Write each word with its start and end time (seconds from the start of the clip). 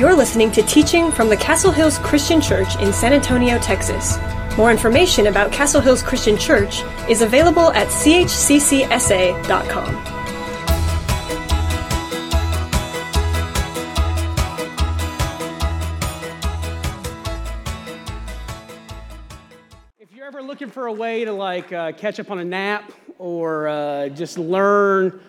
You're 0.00 0.16
listening 0.16 0.50
to 0.52 0.62
teaching 0.62 1.12
from 1.12 1.28
the 1.28 1.36
Castle 1.36 1.70
Hills 1.70 1.98
Christian 1.98 2.40
Church 2.40 2.74
in 2.76 2.90
San 2.90 3.12
Antonio, 3.12 3.58
Texas. 3.58 4.16
More 4.56 4.70
information 4.70 5.26
about 5.26 5.52
Castle 5.52 5.82
Hills 5.82 6.02
Christian 6.02 6.38
Church 6.38 6.80
is 7.06 7.20
available 7.20 7.70
at 7.72 7.86
chccsa.com. 7.88 8.24
If 19.98 20.14
you're 20.14 20.24
ever 20.24 20.40
looking 20.40 20.70
for 20.70 20.86
a 20.86 20.92
way 20.94 21.26
to 21.26 21.32
like 21.32 21.74
uh, 21.74 21.92
catch 21.92 22.18
up 22.18 22.30
on 22.30 22.38
a 22.38 22.44
nap 22.46 22.90
or 23.18 23.68
uh, 23.68 24.08
just 24.08 24.38
learn 24.38 25.20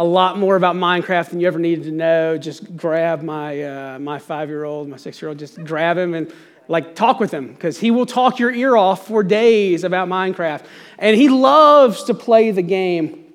a 0.00 0.04
lot 0.04 0.38
more 0.38 0.56
about 0.56 0.76
Minecraft 0.76 1.28
than 1.28 1.40
you 1.40 1.46
ever 1.46 1.58
needed 1.58 1.84
to 1.84 1.90
know, 1.92 2.38
just 2.38 2.74
grab 2.74 3.20
my, 3.20 3.62
uh, 3.62 3.98
my 3.98 4.18
five 4.18 4.48
year 4.48 4.64
old, 4.64 4.88
my 4.88 4.96
six 4.96 5.20
year 5.20 5.28
old, 5.28 5.38
just 5.38 5.62
grab 5.62 5.98
him 5.98 6.14
and 6.14 6.32
like 6.68 6.94
talk 6.94 7.20
with 7.20 7.30
him 7.30 7.48
because 7.52 7.78
he 7.78 7.90
will 7.90 8.06
talk 8.06 8.38
your 8.38 8.50
ear 8.50 8.78
off 8.78 9.06
for 9.06 9.22
days 9.22 9.84
about 9.84 10.08
Minecraft. 10.08 10.64
And 10.98 11.18
he 11.18 11.28
loves 11.28 12.04
to 12.04 12.14
play 12.14 12.50
the 12.50 12.62
game. 12.62 13.29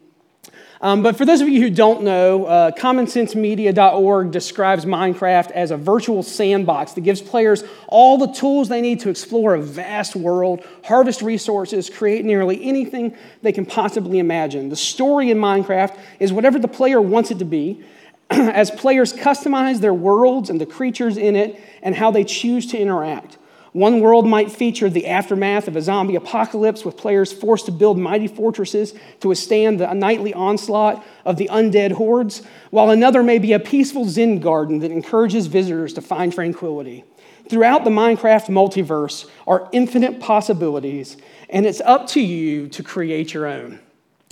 Um, 0.85 1.01
but 1.01 1.17
for 1.17 1.25
those 1.25 1.41
of 1.41 1.49
you 1.49 1.61
who 1.61 1.71
don't 1.71 2.03
know, 2.03 2.45
uh, 2.45 2.69
commonsensemedia.org 2.69 4.29
describes 4.29 4.85
Minecraft 4.85 5.49
as 5.49 5.71
a 5.71 5.77
virtual 5.77 6.21
sandbox 6.21 6.91
that 6.91 7.01
gives 7.01 7.23
players 7.23 7.63
all 7.87 8.19
the 8.19 8.31
tools 8.31 8.69
they 8.69 8.81
need 8.81 8.99
to 8.99 9.09
explore 9.09 9.55
a 9.55 9.59
vast 9.59 10.15
world, 10.15 10.63
harvest 10.83 11.23
resources, 11.23 11.89
create 11.89 12.23
nearly 12.23 12.63
anything 12.63 13.15
they 13.41 13.51
can 13.51 13.65
possibly 13.65 14.19
imagine. 14.19 14.69
The 14.69 14.75
story 14.75 15.31
in 15.31 15.39
Minecraft 15.39 15.97
is 16.19 16.31
whatever 16.31 16.59
the 16.59 16.67
player 16.67 17.01
wants 17.01 17.31
it 17.31 17.39
to 17.39 17.45
be, 17.45 17.83
as 18.29 18.69
players 18.69 19.11
customize 19.11 19.79
their 19.79 19.91
worlds 19.91 20.51
and 20.51 20.61
the 20.61 20.67
creatures 20.67 21.17
in 21.17 21.35
it 21.35 21.59
and 21.81 21.95
how 21.95 22.11
they 22.11 22.23
choose 22.23 22.67
to 22.67 22.77
interact. 22.77 23.39
One 23.75 23.99
world 23.99 24.25
might 24.25 24.53
feature 24.53 24.89
the 24.89 25.07
aftermath 25.07 25.67
of 25.67 25.75
a 25.75 25.81
zombie 25.81 26.15
apocalypse 26.15 26.85
with 26.85 26.95
players 26.95 27.33
forced 27.33 27.65
to 27.65 27.73
build 27.73 27.97
mighty 27.97 28.29
fortresses 28.29 28.93
to 29.19 29.27
withstand 29.27 29.81
the 29.81 29.93
nightly 29.93 30.33
onslaught 30.33 31.05
of 31.25 31.35
the 31.35 31.49
undead 31.51 31.91
hordes, 31.91 32.41
while 32.69 32.89
another 32.89 33.21
may 33.21 33.37
be 33.37 33.51
a 33.51 33.59
peaceful 33.59 34.05
Zen 34.05 34.39
garden 34.39 34.79
that 34.79 34.91
encourages 34.91 35.47
visitors 35.47 35.91
to 35.95 36.01
find 36.01 36.31
tranquility. 36.31 37.03
Throughout 37.49 37.83
the 37.83 37.89
Minecraft 37.89 38.47
multiverse 38.47 39.27
are 39.45 39.67
infinite 39.73 40.21
possibilities, 40.21 41.17
and 41.49 41.65
it's 41.65 41.81
up 41.81 42.07
to 42.11 42.21
you 42.21 42.69
to 42.69 42.81
create 42.81 43.33
your 43.33 43.45
own. 43.45 43.81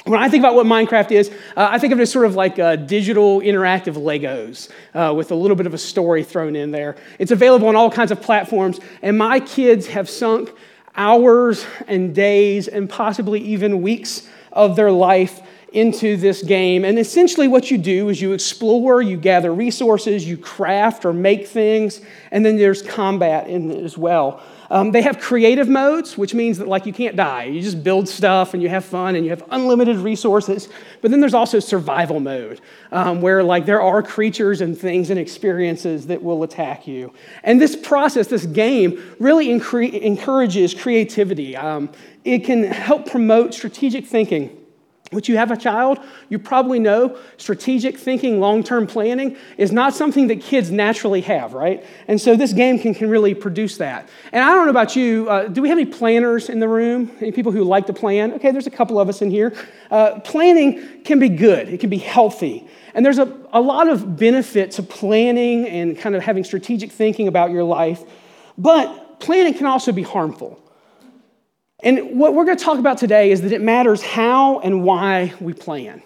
When 0.05 0.21
I 0.21 0.27
think 0.27 0.41
about 0.41 0.55
what 0.55 0.65
Minecraft 0.65 1.11
is, 1.11 1.29
uh, 1.55 1.69
I 1.71 1.79
think 1.79 1.93
of 1.93 1.99
it 1.99 2.01
as 2.01 2.11
sort 2.11 2.25
of 2.25 2.35
like 2.35 2.59
uh, 2.59 2.75
digital 2.75 3.39
interactive 3.39 3.93
Legos 3.93 4.67
uh, 4.93 5.13
with 5.13 5.31
a 5.31 5.35
little 5.35 5.55
bit 5.55 5.65
of 5.65 5.73
a 5.73 5.77
story 5.77 6.25
thrown 6.25 6.57
in 6.57 6.71
there. 6.71 6.97
It's 7.19 7.31
available 7.31 7.69
on 7.69 7.77
all 7.77 7.89
kinds 7.89 8.11
of 8.11 8.21
platforms, 8.21 8.81
and 9.01 9.17
my 9.17 9.39
kids 9.39 9.87
have 9.87 10.09
sunk 10.09 10.53
hours 10.95 11.65
and 11.87 12.13
days 12.13 12.67
and 12.67 12.89
possibly 12.89 13.39
even 13.39 13.81
weeks 13.81 14.27
of 14.51 14.75
their 14.75 14.91
life 14.91 15.39
into 15.71 16.17
this 16.17 16.43
game. 16.43 16.83
And 16.83 16.99
essentially, 16.99 17.47
what 17.47 17.71
you 17.71 17.77
do 17.77 18.09
is 18.09 18.21
you 18.21 18.33
explore, 18.33 19.01
you 19.01 19.15
gather 19.15 19.53
resources, 19.53 20.27
you 20.27 20.37
craft 20.37 21.05
or 21.05 21.13
make 21.13 21.47
things, 21.47 22.01
and 22.29 22.45
then 22.45 22.57
there's 22.57 22.81
combat 22.81 23.47
in 23.47 23.71
it 23.71 23.83
as 23.83 23.97
well. 23.97 24.43
Um, 24.73 24.91
they 24.91 25.03
have 25.03 25.19
creative 25.19 25.69
modes, 25.69 26.17
which 26.17 26.33
means 26.33 26.57
that 26.57 26.67
like 26.67 26.88
you 26.88 26.93
can't 26.93 27.16
die. 27.16 27.43
You 27.43 27.61
just 27.61 27.83
build 27.83 28.09
stuff 28.09 28.55
and 28.55 28.63
you 28.63 28.69
have 28.69 28.83
fun 28.83 29.15
and 29.15 29.23
you 29.23 29.30
have 29.30 29.43
unlimited 29.52 29.97
resources. 29.97 30.67
But 30.99 31.11
then 31.11 31.19
there's 31.19 31.35
also 31.35 31.59
survival 31.59 32.19
mode, 32.19 32.59
um, 32.91 33.21
where 33.21 33.43
like 33.43 33.67
there 33.67 33.83
are 33.83 34.02
creatures 34.02 34.61
and 34.61 34.75
things 34.75 35.11
and 35.11 35.19
experiences 35.19 36.07
that 36.07 36.23
will 36.23 36.41
attack 36.41 36.88
you. 36.88 37.13
And 37.43 37.61
this 37.61 37.75
process, 37.75 38.25
this 38.25 38.47
game, 38.47 38.99
really 39.19 39.52
encourages 39.52 40.73
creativity. 40.73 41.55
Um, 41.55 41.91
it 42.23 42.39
can 42.39 42.64
help 42.64 43.08
promote 43.08 43.53
strategic 43.53 44.08
thinking 44.08 44.62
which 45.13 45.29
you 45.29 45.37
have 45.37 45.51
a 45.51 45.57
child, 45.57 45.99
you 46.29 46.39
probably 46.39 46.79
know 46.79 47.17
strategic 47.37 47.97
thinking, 47.97 48.39
long 48.39 48.63
term 48.63 48.87
planning 48.87 49.37
is 49.57 49.71
not 49.71 49.93
something 49.93 50.27
that 50.27 50.41
kids 50.41 50.71
naturally 50.71 51.21
have, 51.21 51.53
right? 51.53 51.85
And 52.07 52.19
so 52.19 52.35
this 52.35 52.53
game 52.53 52.79
can, 52.79 52.93
can 52.93 53.09
really 53.09 53.33
produce 53.33 53.77
that. 53.77 54.09
And 54.31 54.43
I 54.43 54.49
don't 54.49 54.65
know 54.65 54.71
about 54.71 54.95
you, 54.95 55.29
uh, 55.29 55.47
do 55.47 55.61
we 55.61 55.69
have 55.69 55.77
any 55.77 55.89
planners 55.89 56.49
in 56.49 56.59
the 56.59 56.67
room? 56.67 57.11
Any 57.21 57.31
people 57.31 57.51
who 57.51 57.63
like 57.63 57.87
to 57.87 57.93
plan? 57.93 58.33
Okay, 58.33 58.51
there's 58.51 58.67
a 58.67 58.71
couple 58.71 58.99
of 58.99 59.09
us 59.09 59.21
in 59.21 59.29
here. 59.29 59.53
Uh, 59.91 60.19
planning 60.21 61.03
can 61.03 61.19
be 61.19 61.30
good, 61.30 61.69
it 61.69 61.80
can 61.80 61.89
be 61.89 61.97
healthy. 61.97 62.67
And 62.93 63.05
there's 63.05 63.17
a, 63.17 63.35
a 63.51 63.61
lot 63.61 63.87
of 63.89 64.17
benefit 64.17 64.71
to 64.71 64.83
planning 64.83 65.67
and 65.67 65.97
kind 65.97 66.15
of 66.15 66.21
having 66.21 66.43
strategic 66.43 66.91
thinking 66.91 67.27
about 67.27 67.51
your 67.51 67.63
life. 67.63 68.03
But 68.57 69.19
planning 69.19 69.53
can 69.55 69.65
also 69.65 69.91
be 69.91 70.03
harmful. 70.03 70.62
And 71.83 72.17
what 72.17 72.33
we're 72.33 72.45
going 72.45 72.58
to 72.58 72.64
talk 72.64 72.80
about 72.80 72.98
today 72.98 73.32
is 73.32 73.42
that 73.42 73.52
it 73.52 73.61
matters 73.61 74.02
how 74.02 74.60
and 74.60 74.83
why 74.83 75.33
we 75.42 75.54
plan. 75.54 76.02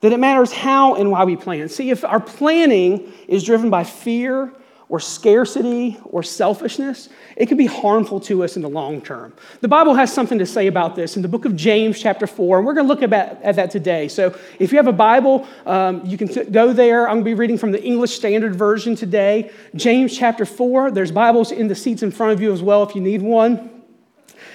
That 0.00 0.12
it 0.12 0.18
matters 0.18 0.52
how 0.52 0.94
and 0.94 1.10
why 1.10 1.24
we 1.24 1.36
plan. 1.36 1.68
See, 1.68 1.90
if 1.90 2.02
our 2.04 2.20
planning 2.20 3.12
is 3.26 3.44
driven 3.44 3.68
by 3.68 3.84
fear 3.84 4.52
or 4.88 5.00
scarcity 5.00 5.98
or 6.04 6.22
selfishness, 6.22 7.10
it 7.36 7.46
can 7.46 7.58
be 7.58 7.66
harmful 7.66 8.20
to 8.20 8.42
us 8.42 8.56
in 8.56 8.62
the 8.62 8.70
long 8.70 9.02
term. 9.02 9.34
The 9.60 9.68
Bible 9.68 9.94
has 9.94 10.10
something 10.10 10.38
to 10.38 10.46
say 10.46 10.66
about 10.66 10.96
this 10.96 11.16
in 11.16 11.20
the 11.20 11.28
book 11.28 11.44
of 11.44 11.54
James, 11.54 12.00
chapter 12.00 12.26
4, 12.26 12.58
and 12.58 12.66
we're 12.66 12.72
going 12.72 12.86
to 12.86 12.94
look 12.94 13.02
at, 13.02 13.12
at 13.12 13.56
that 13.56 13.70
today. 13.70 14.08
So 14.08 14.34
if 14.58 14.72
you 14.72 14.78
have 14.78 14.86
a 14.86 14.92
Bible, 14.92 15.46
um, 15.66 16.06
you 16.06 16.16
can 16.16 16.50
go 16.50 16.72
there. 16.72 17.06
I'm 17.06 17.16
going 17.16 17.24
to 17.24 17.30
be 17.30 17.34
reading 17.34 17.58
from 17.58 17.72
the 17.72 17.82
English 17.82 18.14
Standard 18.14 18.56
Version 18.56 18.96
today. 18.96 19.50
James, 19.74 20.16
chapter 20.16 20.46
4. 20.46 20.90
There's 20.90 21.12
Bibles 21.12 21.52
in 21.52 21.68
the 21.68 21.74
seats 21.74 22.02
in 22.02 22.10
front 22.12 22.32
of 22.32 22.40
you 22.40 22.50
as 22.50 22.62
well 22.62 22.82
if 22.82 22.94
you 22.94 23.02
need 23.02 23.20
one. 23.20 23.77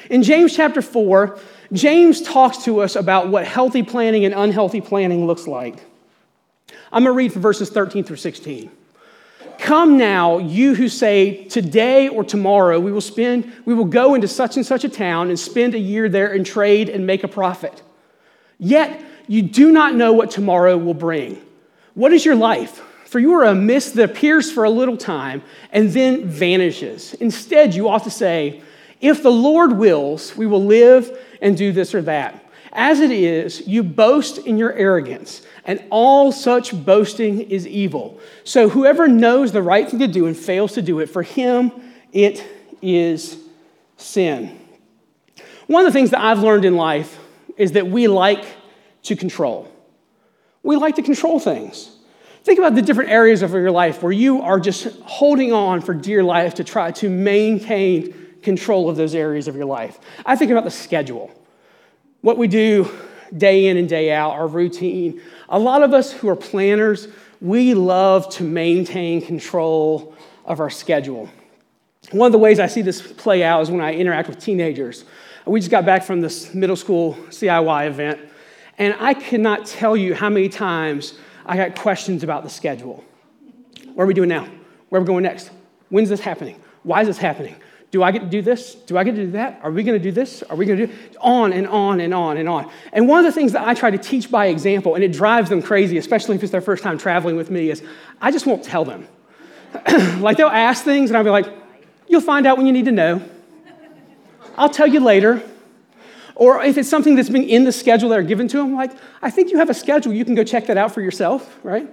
In 0.09 0.23
James 0.23 0.55
chapter 0.55 0.81
4, 0.81 1.39
James 1.71 2.21
talks 2.21 2.63
to 2.65 2.81
us 2.81 2.95
about 2.95 3.29
what 3.29 3.45
healthy 3.45 3.83
planning 3.83 4.25
and 4.25 4.33
unhealthy 4.33 4.81
planning 4.81 5.25
looks 5.25 5.47
like. 5.47 5.83
I'm 6.91 7.03
going 7.03 7.13
to 7.13 7.17
read 7.17 7.33
from 7.33 7.41
verses 7.41 7.69
13 7.69 8.03
through 8.03 8.17
16. 8.17 8.69
Come 9.59 9.97
now, 9.97 10.39
you 10.39 10.75
who 10.75 10.89
say, 10.89 11.45
Today 11.45 12.07
or 12.07 12.23
tomorrow 12.23 12.79
we 12.79 12.91
will 12.91 13.01
spend, 13.01 13.51
we 13.65 13.73
will 13.73 13.85
go 13.85 14.13
into 14.13 14.27
such 14.27 14.57
and 14.57 14.65
such 14.65 14.83
a 14.83 14.89
town 14.89 15.29
and 15.29 15.39
spend 15.39 15.73
a 15.73 15.79
year 15.79 16.09
there 16.09 16.33
and 16.33 16.45
trade 16.45 16.89
and 16.89 17.07
make 17.07 17.23
a 17.23 17.27
profit. 17.27 17.81
Yet 18.59 19.01
you 19.27 19.41
do 19.41 19.71
not 19.71 19.95
know 19.95 20.13
what 20.13 20.31
tomorrow 20.31 20.77
will 20.77 20.93
bring. 20.93 21.41
What 21.93 22.13
is 22.13 22.25
your 22.25 22.35
life? 22.35 22.81
For 23.05 23.19
you 23.19 23.33
are 23.33 23.45
a 23.45 23.55
mist 23.55 23.93
that 23.95 24.09
appears 24.09 24.51
for 24.51 24.63
a 24.63 24.69
little 24.69 24.97
time 24.97 25.43
and 25.71 25.91
then 25.91 26.27
vanishes. 26.27 27.13
Instead, 27.15 27.75
you 27.75 27.87
ought 27.87 28.03
to 28.05 28.11
say, 28.11 28.61
if 29.03 29.21
the 29.21 29.31
Lord 29.31 29.73
wills, 29.73 30.35
we 30.37 30.47
will 30.47 30.63
live 30.63 31.19
and 31.41 31.57
do 31.57 31.73
this 31.73 31.93
or 31.93 32.01
that. 32.03 32.39
As 32.71 33.01
it 33.01 33.11
is, 33.11 33.67
you 33.67 33.83
boast 33.83 34.37
in 34.39 34.57
your 34.57 34.71
arrogance, 34.71 35.41
and 35.65 35.83
all 35.89 36.31
such 36.31 36.73
boasting 36.85 37.41
is 37.41 37.67
evil. 37.67 38.19
So 38.45 38.69
whoever 38.69 39.09
knows 39.09 39.51
the 39.51 39.61
right 39.61 39.87
thing 39.87 39.99
to 39.99 40.07
do 40.07 40.25
and 40.25 40.35
fails 40.35 40.71
to 40.73 40.81
do 40.81 41.01
it, 41.01 41.07
for 41.07 41.21
him 41.21 41.71
it 42.13 42.43
is 42.81 43.37
sin. 43.97 44.57
One 45.67 45.85
of 45.85 45.91
the 45.91 45.97
things 45.97 46.11
that 46.11 46.21
I've 46.21 46.39
learned 46.39 46.63
in 46.63 46.77
life 46.77 47.19
is 47.57 47.73
that 47.73 47.85
we 47.85 48.07
like 48.07 48.45
to 49.03 49.17
control. 49.17 49.69
We 50.63 50.77
like 50.77 50.95
to 50.95 51.03
control 51.03 51.41
things. 51.41 51.91
Think 52.45 52.57
about 52.57 52.73
the 52.73 52.81
different 52.81 53.09
areas 53.09 53.41
of 53.41 53.51
your 53.51 53.71
life 53.71 54.01
where 54.01 54.13
you 54.13 54.41
are 54.41 54.61
just 54.61 54.85
holding 55.01 55.51
on 55.51 55.81
for 55.81 55.93
dear 55.93 56.23
life 56.23 56.55
to 56.55 56.63
try 56.63 56.91
to 56.93 57.09
maintain 57.09 58.22
control 58.43 58.89
of 58.89 58.95
those 58.95 59.15
areas 59.15 59.47
of 59.47 59.55
your 59.55 59.65
life. 59.65 59.99
I 60.25 60.35
think 60.35 60.51
about 60.51 60.63
the 60.63 60.71
schedule, 60.71 61.31
what 62.21 62.37
we 62.37 62.47
do 62.47 62.89
day 63.35 63.67
in 63.67 63.77
and 63.77 63.89
day 63.89 64.11
out, 64.11 64.31
our 64.31 64.47
routine. 64.47 65.21
A 65.49 65.59
lot 65.59 65.83
of 65.83 65.93
us 65.93 66.11
who 66.11 66.29
are 66.29 66.35
planners, 66.35 67.07
we 67.41 67.73
love 67.73 68.29
to 68.35 68.43
maintain 68.43 69.21
control 69.21 70.15
of 70.45 70.59
our 70.59 70.69
schedule. 70.69 71.29
One 72.11 72.27
of 72.27 72.31
the 72.31 72.37
ways 72.37 72.59
I 72.59 72.67
see 72.67 72.81
this 72.81 73.01
play 73.01 73.43
out 73.43 73.61
is 73.61 73.71
when 73.71 73.81
I 73.81 73.93
interact 73.93 74.29
with 74.29 74.39
teenagers. 74.39 75.05
We 75.45 75.59
just 75.59 75.71
got 75.71 75.85
back 75.85 76.03
from 76.03 76.21
this 76.21 76.53
middle 76.53 76.75
school 76.75 77.15
CIY 77.29 77.87
event, 77.87 78.19
and 78.77 78.95
I 78.99 79.13
cannot 79.13 79.65
tell 79.65 79.97
you 79.97 80.13
how 80.13 80.29
many 80.29 80.49
times 80.49 81.15
I 81.45 81.57
got 81.57 81.75
questions 81.75 82.23
about 82.23 82.43
the 82.43 82.49
schedule. 82.49 83.03
What 83.93 84.03
are 84.03 84.07
we 84.07 84.13
doing 84.13 84.29
now? 84.29 84.47
Where 84.89 84.99
are 84.99 85.03
we 85.03 85.07
going 85.07 85.23
next? 85.23 85.51
When's 85.89 86.09
this 86.09 86.19
happening? 86.19 86.61
Why 86.83 87.01
is 87.01 87.07
this 87.07 87.17
happening? 87.17 87.55
Do 87.93 88.01
I 88.01 88.11
get 88.11 88.21
to 88.21 88.25
do 88.25 88.41
this? 88.41 88.73
Do 88.73 88.97
I 88.97 89.03
get 89.03 89.11
to 89.17 89.25
do 89.25 89.31
that? 89.33 89.59
Are 89.61 89.69
we 89.69 89.83
going 89.83 89.95
to 89.95 90.03
do 90.03 90.11
this? 90.11 90.41
Are 90.41 90.55
we 90.55 90.65
going 90.65 90.79
to 90.79 90.87
do 90.87 90.93
on 91.21 91.53
and 91.53 91.67
on 91.67 91.99
and 91.99 92.11
on 92.11 92.37
and 92.37 92.49
on? 92.49 92.71
And 92.91 93.07
one 93.07 93.19
of 93.19 93.25
the 93.25 93.31
things 93.31 93.51
that 93.51 93.67
I 93.67 93.75
try 93.75 93.91
to 93.91 93.99
teach 93.99 94.31
by 94.31 94.47
example, 94.47 94.95
and 94.95 95.03
it 95.03 95.11
drives 95.11 95.51
them 95.51 95.61
crazy, 95.61 95.99
especially 95.99 96.35
if 96.35 96.41
it's 96.41 96.51
their 96.51 96.59
first 96.59 96.81
time 96.81 96.97
traveling 96.97 97.35
with 97.35 97.51
me, 97.51 97.69
is 97.69 97.83
I 98.19 98.31
just 98.31 98.47
won't 98.47 98.63
tell 98.63 98.83
them. 98.83 99.07
like 100.21 100.37
they'll 100.37 100.47
ask 100.47 100.83
things, 100.83 101.11
and 101.11 101.17
I'll 101.17 101.23
be 101.23 101.29
like, 101.29 101.45
"You'll 102.07 102.21
find 102.21 102.47
out 102.47 102.57
when 102.57 102.65
you 102.65 102.73
need 102.73 102.85
to 102.85 102.91
know. 102.91 103.21
I'll 104.57 104.69
tell 104.69 104.87
you 104.87 104.99
later." 104.99 105.43
Or 106.33 106.63
if 106.63 106.79
it's 106.79 106.89
something 106.89 107.13
that's 107.13 107.29
been 107.29 107.43
in 107.43 107.63
the 107.63 107.71
schedule 107.71 108.09
that 108.09 108.17
are 108.17 108.23
given 108.23 108.47
to 108.47 108.57
them, 108.57 108.73
like, 108.73 108.91
I 109.21 109.29
think 109.29 109.51
you 109.51 109.59
have 109.59 109.69
a 109.69 109.75
schedule. 109.75 110.13
You 110.13 110.25
can 110.25 110.33
go 110.33 110.43
check 110.43 110.65
that 110.65 110.79
out 110.79 110.95
for 110.95 111.01
yourself, 111.01 111.59
right? 111.61 111.87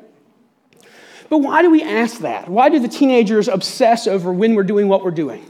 But 1.28 1.38
why 1.38 1.60
do 1.60 1.70
we 1.70 1.82
ask 1.82 2.20
that? 2.20 2.48
Why 2.48 2.70
do 2.70 2.78
the 2.78 2.88
teenagers 2.88 3.48
obsess 3.48 4.06
over 4.06 4.32
when 4.32 4.54
we're 4.54 4.62
doing 4.62 4.88
what 4.88 5.04
we're 5.04 5.10
doing? 5.10 5.44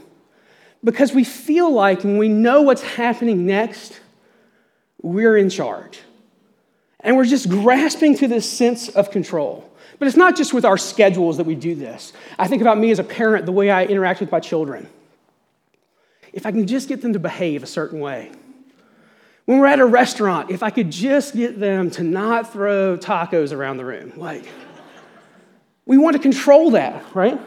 Because 0.83 1.13
we 1.13 1.23
feel 1.23 1.71
like 1.71 2.03
when 2.03 2.17
we 2.17 2.27
know 2.27 2.61
what's 2.63 2.81
happening 2.81 3.45
next, 3.45 3.99
we're 5.01 5.37
in 5.37 5.49
charge. 5.49 5.99
And 6.99 7.17
we're 7.17 7.25
just 7.25 7.49
grasping 7.49 8.15
to 8.17 8.27
this 8.27 8.49
sense 8.49 8.89
of 8.89 9.11
control. 9.11 9.67
But 9.99 10.07
it's 10.07 10.17
not 10.17 10.35
just 10.35 10.53
with 10.53 10.65
our 10.65 10.77
schedules 10.77 11.37
that 11.37 11.45
we 11.45 11.55
do 11.55 11.75
this. 11.75 12.13
I 12.39 12.47
think 12.47 12.61
about 12.61 12.79
me 12.79 12.89
as 12.91 12.99
a 12.99 13.03
parent, 13.03 13.45
the 13.45 13.51
way 13.51 13.69
I 13.69 13.85
interact 13.85 14.19
with 14.19 14.31
my 14.31 14.39
children. 14.39 14.87
If 16.33 16.45
I 16.45 16.51
can 16.51 16.65
just 16.65 16.87
get 16.87 17.01
them 17.01 17.13
to 17.13 17.19
behave 17.19 17.61
a 17.61 17.67
certain 17.67 17.99
way. 17.99 18.31
When 19.45 19.59
we're 19.59 19.67
at 19.67 19.79
a 19.79 19.85
restaurant, 19.85 20.49
if 20.49 20.63
I 20.63 20.69
could 20.69 20.91
just 20.91 21.35
get 21.35 21.59
them 21.59 21.91
to 21.91 22.03
not 22.03 22.53
throw 22.53 22.97
tacos 22.97 23.51
around 23.55 23.77
the 23.77 23.85
room. 23.85 24.13
Like, 24.15 24.47
we 25.85 25.97
want 25.97 26.15
to 26.15 26.21
control 26.21 26.71
that, 26.71 27.03
right? 27.15 27.39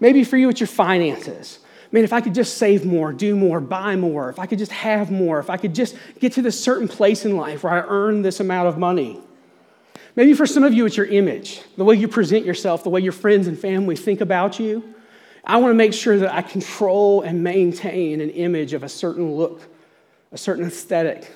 Maybe 0.00 0.24
for 0.24 0.36
you, 0.36 0.48
it's 0.48 0.60
your 0.60 0.66
finances 0.66 1.58
man, 1.94 2.02
if 2.02 2.12
I 2.12 2.20
could 2.20 2.34
just 2.34 2.58
save 2.58 2.84
more, 2.84 3.12
do 3.12 3.36
more, 3.36 3.60
buy 3.60 3.94
more, 3.94 4.28
if 4.28 4.40
I 4.40 4.46
could 4.46 4.58
just 4.58 4.72
have 4.72 5.12
more, 5.12 5.38
if 5.38 5.48
I 5.48 5.56
could 5.56 5.76
just 5.76 5.94
get 6.18 6.32
to 6.32 6.42
this 6.42 6.60
certain 6.60 6.88
place 6.88 7.24
in 7.24 7.36
life 7.36 7.62
where 7.62 7.72
I 7.72 7.86
earn 7.86 8.22
this 8.22 8.40
amount 8.40 8.66
of 8.66 8.76
money. 8.76 9.20
Maybe 10.16 10.34
for 10.34 10.44
some 10.44 10.64
of 10.64 10.74
you, 10.74 10.86
it's 10.86 10.96
your 10.96 11.06
image, 11.06 11.62
the 11.76 11.84
way 11.84 11.94
you 11.94 12.08
present 12.08 12.44
yourself, 12.44 12.82
the 12.82 12.90
way 12.90 13.00
your 13.00 13.12
friends 13.12 13.46
and 13.46 13.56
family 13.56 13.94
think 13.94 14.20
about 14.20 14.58
you. 14.58 14.82
I 15.44 15.58
want 15.58 15.70
to 15.70 15.76
make 15.76 15.94
sure 15.94 16.18
that 16.18 16.34
I 16.34 16.42
control 16.42 17.22
and 17.22 17.44
maintain 17.44 18.20
an 18.20 18.30
image 18.30 18.72
of 18.72 18.82
a 18.82 18.88
certain 18.88 19.36
look, 19.36 19.60
a 20.32 20.36
certain 20.36 20.66
aesthetic, 20.66 21.30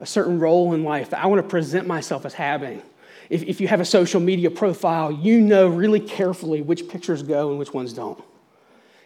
a 0.00 0.06
certain 0.06 0.40
role 0.40 0.74
in 0.74 0.82
life 0.82 1.10
that 1.10 1.22
I 1.22 1.28
want 1.28 1.40
to 1.40 1.48
present 1.48 1.86
myself 1.86 2.26
as 2.26 2.34
having. 2.34 2.82
If, 3.30 3.44
if 3.44 3.60
you 3.60 3.68
have 3.68 3.80
a 3.80 3.84
social 3.84 4.20
media 4.20 4.50
profile, 4.50 5.12
you 5.12 5.40
know 5.40 5.68
really 5.68 6.00
carefully 6.00 6.62
which 6.62 6.88
pictures 6.88 7.22
go 7.22 7.50
and 7.50 7.60
which 7.60 7.72
ones 7.72 7.92
don't. 7.92 8.20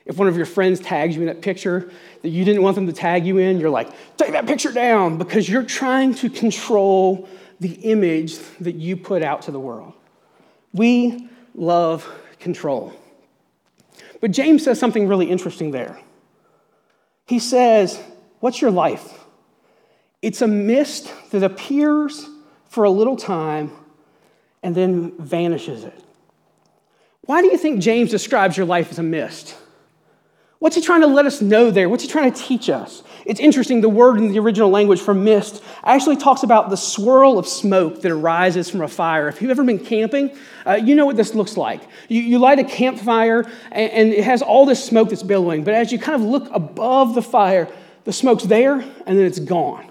If 0.06 0.16
one 0.16 0.28
of 0.28 0.36
your 0.36 0.46
friends 0.46 0.78
tags 0.80 1.16
you 1.16 1.22
in 1.22 1.26
that 1.26 1.42
picture 1.42 1.90
that 2.22 2.28
you 2.28 2.44
didn't 2.44 2.62
want 2.62 2.76
them 2.76 2.86
to 2.86 2.92
tag 2.92 3.26
you 3.26 3.38
in, 3.38 3.58
you're 3.58 3.70
like, 3.70 3.90
take 4.16 4.32
that 4.32 4.46
picture 4.46 4.72
down 4.72 5.18
because 5.18 5.48
you're 5.48 5.64
trying 5.64 6.14
to 6.14 6.30
control 6.30 7.28
the 7.58 7.72
image 7.72 8.38
that 8.60 8.76
you 8.76 8.96
put 8.96 9.22
out 9.22 9.42
to 9.42 9.50
the 9.50 9.58
world. 9.58 9.92
We 10.72 11.28
love 11.54 12.08
control. 12.38 12.92
But 14.20 14.30
James 14.30 14.62
says 14.62 14.78
something 14.78 15.08
really 15.08 15.28
interesting 15.28 15.72
there. 15.72 15.98
He 17.26 17.38
says, 17.38 18.00
What's 18.40 18.60
your 18.60 18.70
life? 18.70 19.24
It's 20.22 20.42
a 20.42 20.46
mist 20.46 21.12
that 21.30 21.42
appears 21.42 22.28
for 22.68 22.84
a 22.84 22.90
little 22.90 23.16
time 23.16 23.72
and 24.62 24.74
then 24.74 25.12
vanishes 25.18 25.84
it. 25.84 26.04
Why 27.22 27.42
do 27.42 27.48
you 27.48 27.58
think 27.58 27.80
James 27.80 28.10
describes 28.10 28.56
your 28.56 28.66
life 28.66 28.90
as 28.90 28.98
a 28.98 29.02
mist? 29.02 29.56
What's 30.58 30.74
he 30.74 30.82
trying 30.82 31.02
to 31.02 31.06
let 31.06 31.26
us 31.26 31.42
know 31.42 31.70
there? 31.70 31.88
What's 31.88 32.02
he 32.02 32.08
trying 32.08 32.32
to 32.32 32.42
teach 32.42 32.70
us? 32.70 33.02
It's 33.26 33.40
interesting, 33.40 33.80
the 33.80 33.88
word 33.88 34.18
in 34.18 34.28
the 34.32 34.38
original 34.38 34.70
language 34.70 35.00
for 35.00 35.12
mist 35.12 35.62
actually 35.84 36.16
talks 36.16 36.44
about 36.44 36.70
the 36.70 36.76
swirl 36.76 37.38
of 37.38 37.46
smoke 37.46 38.00
that 38.02 38.12
arises 38.12 38.70
from 38.70 38.82
a 38.82 38.88
fire. 38.88 39.28
If 39.28 39.42
you've 39.42 39.50
ever 39.50 39.64
been 39.64 39.84
camping, 39.84 40.36
uh, 40.64 40.74
you 40.74 40.94
know 40.94 41.04
what 41.04 41.16
this 41.16 41.34
looks 41.34 41.56
like. 41.56 41.82
You, 42.08 42.22
you 42.22 42.38
light 42.38 42.58
a 42.58 42.64
campfire, 42.64 43.40
and, 43.72 43.92
and 43.92 44.12
it 44.12 44.24
has 44.24 44.42
all 44.42 44.64
this 44.64 44.82
smoke 44.82 45.10
that's 45.10 45.24
billowing, 45.24 45.64
but 45.64 45.74
as 45.74 45.92
you 45.92 45.98
kind 45.98 46.14
of 46.14 46.26
look 46.26 46.48
above 46.52 47.14
the 47.14 47.22
fire, 47.22 47.68
the 48.04 48.12
smoke's 48.12 48.44
there, 48.44 48.74
and 48.74 49.18
then 49.18 49.26
it's 49.26 49.40
gone. 49.40 49.90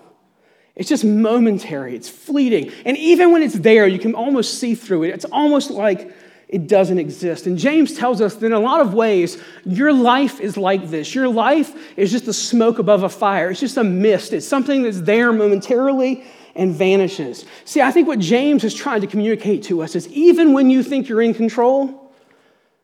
It's 0.76 0.90
just 0.90 1.04
momentary, 1.04 1.96
it's 1.96 2.10
fleeting. 2.10 2.72
And 2.86 2.98
even 2.98 3.32
when 3.32 3.44
it's 3.44 3.56
there, 3.56 3.86
you 3.86 4.00
can 4.00 4.16
almost 4.16 4.60
see 4.60 4.76
through 4.76 5.04
it. 5.04 5.10
It's 5.10 5.26
almost 5.26 5.72
like 5.72 6.14
it 6.48 6.68
doesn't 6.68 7.00
exist. 7.00 7.48
And 7.48 7.58
James 7.58 7.98
tells 7.98 8.22
us 8.22 8.36
that 8.36 8.46
in 8.46 8.54
a 8.54 8.60
lot 8.60 8.82
of 8.82 8.94
ways, 8.94 9.42
your 9.66 9.92
life 9.92 10.40
is 10.40 10.58
like 10.58 10.90
this. 10.90 11.16
Your 11.16 11.28
life 11.28 11.76
is 11.98 12.12
just 12.12 12.28
a 12.28 12.34
smoke 12.34 12.80
above 12.80 13.04
a 13.04 13.10
fire, 13.10 13.52
it's 13.52 13.60
just 13.60 13.78
a 13.78 13.84
mist. 13.84 14.34
It's 14.34 14.48
something 14.48 14.84
that's 14.84 15.02
there 15.02 15.34
momentarily 15.34 16.24
and 16.56 16.74
vanishes. 16.74 17.46
See, 17.66 17.82
I 17.82 17.92
think 17.92 18.08
what 18.08 18.20
James 18.20 18.64
is 18.64 18.74
trying 18.74 19.02
to 19.02 19.08
communicate 19.08 19.64
to 19.64 19.82
us 19.82 19.96
is 19.96 20.08
even 20.10 20.54
when 20.54 20.70
you 20.70 20.84
think 20.84 21.10
you're 21.10 21.22
in 21.22 21.34
control, 21.34 22.14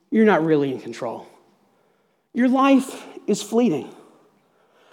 you're 0.10 0.26
not 0.26 0.44
really 0.44 0.72
in 0.72 0.80
control. 0.80 1.28
Your 2.34 2.50
life 2.50 3.06
is 3.28 3.42
fleeting. 3.42 3.94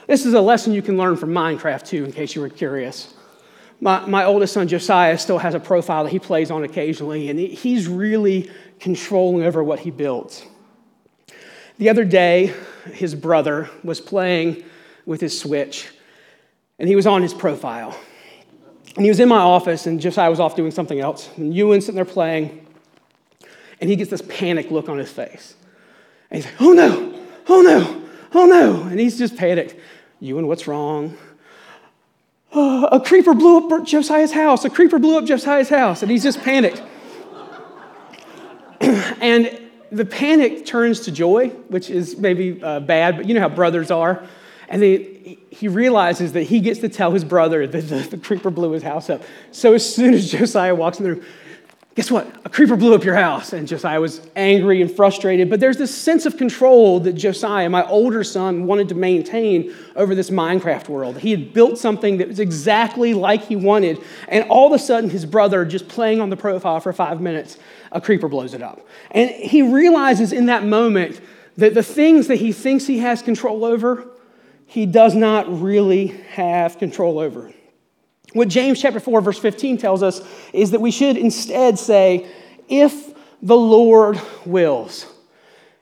This 0.07 0.25
is 0.25 0.35
a 0.35 0.41
lesson 0.41 0.73
you 0.73 0.83
can 0.83 0.97
learn 0.97 1.17
from 1.17 1.31
Minecraft, 1.31 1.87
too, 1.87 2.05
in 2.05 2.13
case 2.13 2.35
you 2.35 2.41
were 2.41 2.49
curious. 2.49 3.15
My, 3.81 4.05
my 4.07 4.25
oldest 4.25 4.55
son, 4.55 4.67
Josiah, 4.67 5.17
still 5.19 5.39
has 5.39 5.55
a 5.55 5.61
profile 5.61 6.05
that 6.05 6.11
he 6.11 6.19
plays 6.19 6.51
on 6.51 6.65
occasionally, 6.65 7.31
and 7.31 7.39
he's 7.39 7.87
really 7.87 8.51
controlling 8.81 9.45
over 9.45 9.63
what 9.63 9.81
he 9.81 9.91
builds. 9.91 10.45
The 11.79 11.89
other 11.89 12.05
day, 12.05 12.53
his 12.93 13.15
brother 13.15 13.71
was 13.85 14.01
playing 14.01 14.65
with 15.07 15.21
his 15.21 15.39
Switch, 15.39 15.89
and 16.79 16.89
he 16.89 16.97
was 16.97 17.07
on 17.07 17.23
his 17.23 17.33
profile. 17.33 17.97
And 18.97 19.05
he 19.05 19.11
was 19.11 19.21
in 19.21 19.29
my 19.29 19.39
office, 19.39 19.87
and 19.87 20.01
Josiah 20.01 20.29
was 20.29 20.41
off 20.41 20.57
doing 20.57 20.73
something 20.73 20.99
else. 20.99 21.31
And 21.37 21.55
Ewan 21.55 21.81
sitting 21.81 21.95
there 21.95 22.05
playing, 22.05 22.67
and 23.81 23.89
he 23.89 23.95
gets 23.95 24.11
this 24.11 24.23
panic 24.23 24.73
look 24.73 24.89
on 24.89 24.99
his 24.99 25.11
face. 25.11 25.55
And 26.31 26.43
he's 26.43 26.51
like, 26.51 26.61
oh 26.61 26.73
no, 26.73 27.25
oh 27.49 27.63
no, 27.63 28.03
oh 28.35 28.47
no. 28.47 28.83
And 28.83 28.99
he's 28.99 29.17
just 29.17 29.37
panicked. 29.37 29.77
Ewan, 30.19 30.49
what's 30.49 30.67
wrong? 30.67 31.17
a 32.53 33.01
creeper 33.05 33.35
blew 33.35 33.59
up 33.59 33.85
Josiah's 33.85 34.33
house. 34.33 34.65
A 34.65 34.71
creeper 34.71 34.99
blew 34.99 35.19
up 35.19 35.25
Josiah's 35.25 35.69
house. 35.69 36.03
And 36.03 36.11
he's 36.11 36.23
just 36.23 36.43
panicked. 36.43 36.83
and 38.81 39.61
the 39.91 40.05
panic 40.05 40.67
turns 40.67 41.01
to 41.01 41.13
joy, 41.13 41.49
which 41.69 41.91
is 41.91 42.17
maybe 42.17 42.63
uh, 42.63 42.81
bad, 42.81 43.17
but 43.17 43.29
you 43.29 43.35
know 43.35 43.41
how 43.41 43.49
brothers 43.49 43.91
are. 43.91 44.27
And 44.69 44.83
they, 44.83 45.39
he 45.51 45.69
realizes 45.69 46.33
that 46.33 46.45
he 46.45 46.61
gets 46.61 46.81
to 46.81 46.89
tell 46.89 47.11
his 47.11 47.25
brother 47.25 47.67
that 47.67 47.89
the, 47.89 47.99
the 48.01 48.19
creeper 48.19 48.51
blew 48.51 48.73
his 48.73 48.83
house 48.83 49.09
up. 49.09 49.23
So 49.51 49.75
as 49.75 49.95
soon 49.95 50.15
as 50.15 50.31
Josiah 50.31 50.75
walks 50.75 50.99
in 50.99 51.05
the 51.05 51.15
room, 51.15 51.25
guess 51.99 52.13
what? 52.13 52.33
A 52.45 52.49
creeper 52.49 52.77
blew 52.77 52.95
up 52.95 53.03
your 53.03 53.17
house. 53.17 53.53
And 53.53 53.67
Josiah 53.67 54.01
was 54.01 54.21
angry 54.37 54.81
and 54.81 54.89
frustrated. 54.89 55.51
But 55.51 55.59
there's 55.59 55.79
this 55.79 55.93
sense 55.93 56.27
of 56.27 56.37
control 56.37 57.01
that 57.01 57.15
Josiah, 57.15 57.69
my 57.69 57.85
older 57.89 58.23
son, 58.23 58.67
wanted 58.67 58.91
to 58.91 58.95
maintain 58.95 59.75
over 59.97 60.15
this 60.15 60.31
Minecraft 60.31 60.89
world. 60.89 61.19
He 61.19 61.33
had 61.33 61.53
built 61.53 61.77
something 61.77 62.19
that 62.19 62.29
was 62.29 62.39
exactly 62.39 63.15
like 63.15 63.43
he 63.47 63.57
wanted. 63.57 63.99
And 64.29 64.49
all 64.49 64.73
of 64.73 64.73
a 64.75 64.79
sudden, 64.79 65.11
his 65.11 65.27
brother, 65.27 65.65
just 65.65 65.89
playing 65.89 66.21
on 66.21 66.31
the 66.31 66.37
profile 66.37 66.79
for 66.79 66.93
five 66.93 67.21
minutes, 67.21 67.59
a 67.91 68.01
creeper 68.01 68.29
blows 68.29 68.55
it 68.55 68.63
up. 68.63 68.87
And 69.11 69.29
he 69.29 69.63
realizes 69.63 70.33
in 70.33 70.47
that 70.47 70.63
moment 70.63 71.21
that 71.57 71.75
the 71.75 71.83
things 71.83 72.29
that 72.29 72.37
he 72.37 72.53
thinks 72.53 72.87
he 72.87 72.99
has 72.99 73.23
control 73.23 73.65
over, 73.65 74.07
he 74.67 74.87
does 74.87 75.17
not 75.17 75.61
really 75.61 76.07
have 76.07 76.79
control 76.79 77.19
over. 77.19 77.53
What 78.39 78.47
James 78.47 78.81
chapter 78.81 79.01
4 79.01 79.21
verse 79.21 79.39
15 79.41 79.79
tells 79.79 80.01
us 80.01 80.23
is 80.53 80.71
that 80.71 80.81
we 80.81 80.93
should 80.93 81.17
instead 81.17 81.77
say 81.77 82.25
if 82.69 83.13
the 83.43 83.57
Lord 83.57 84.21
wills. 84.47 85.07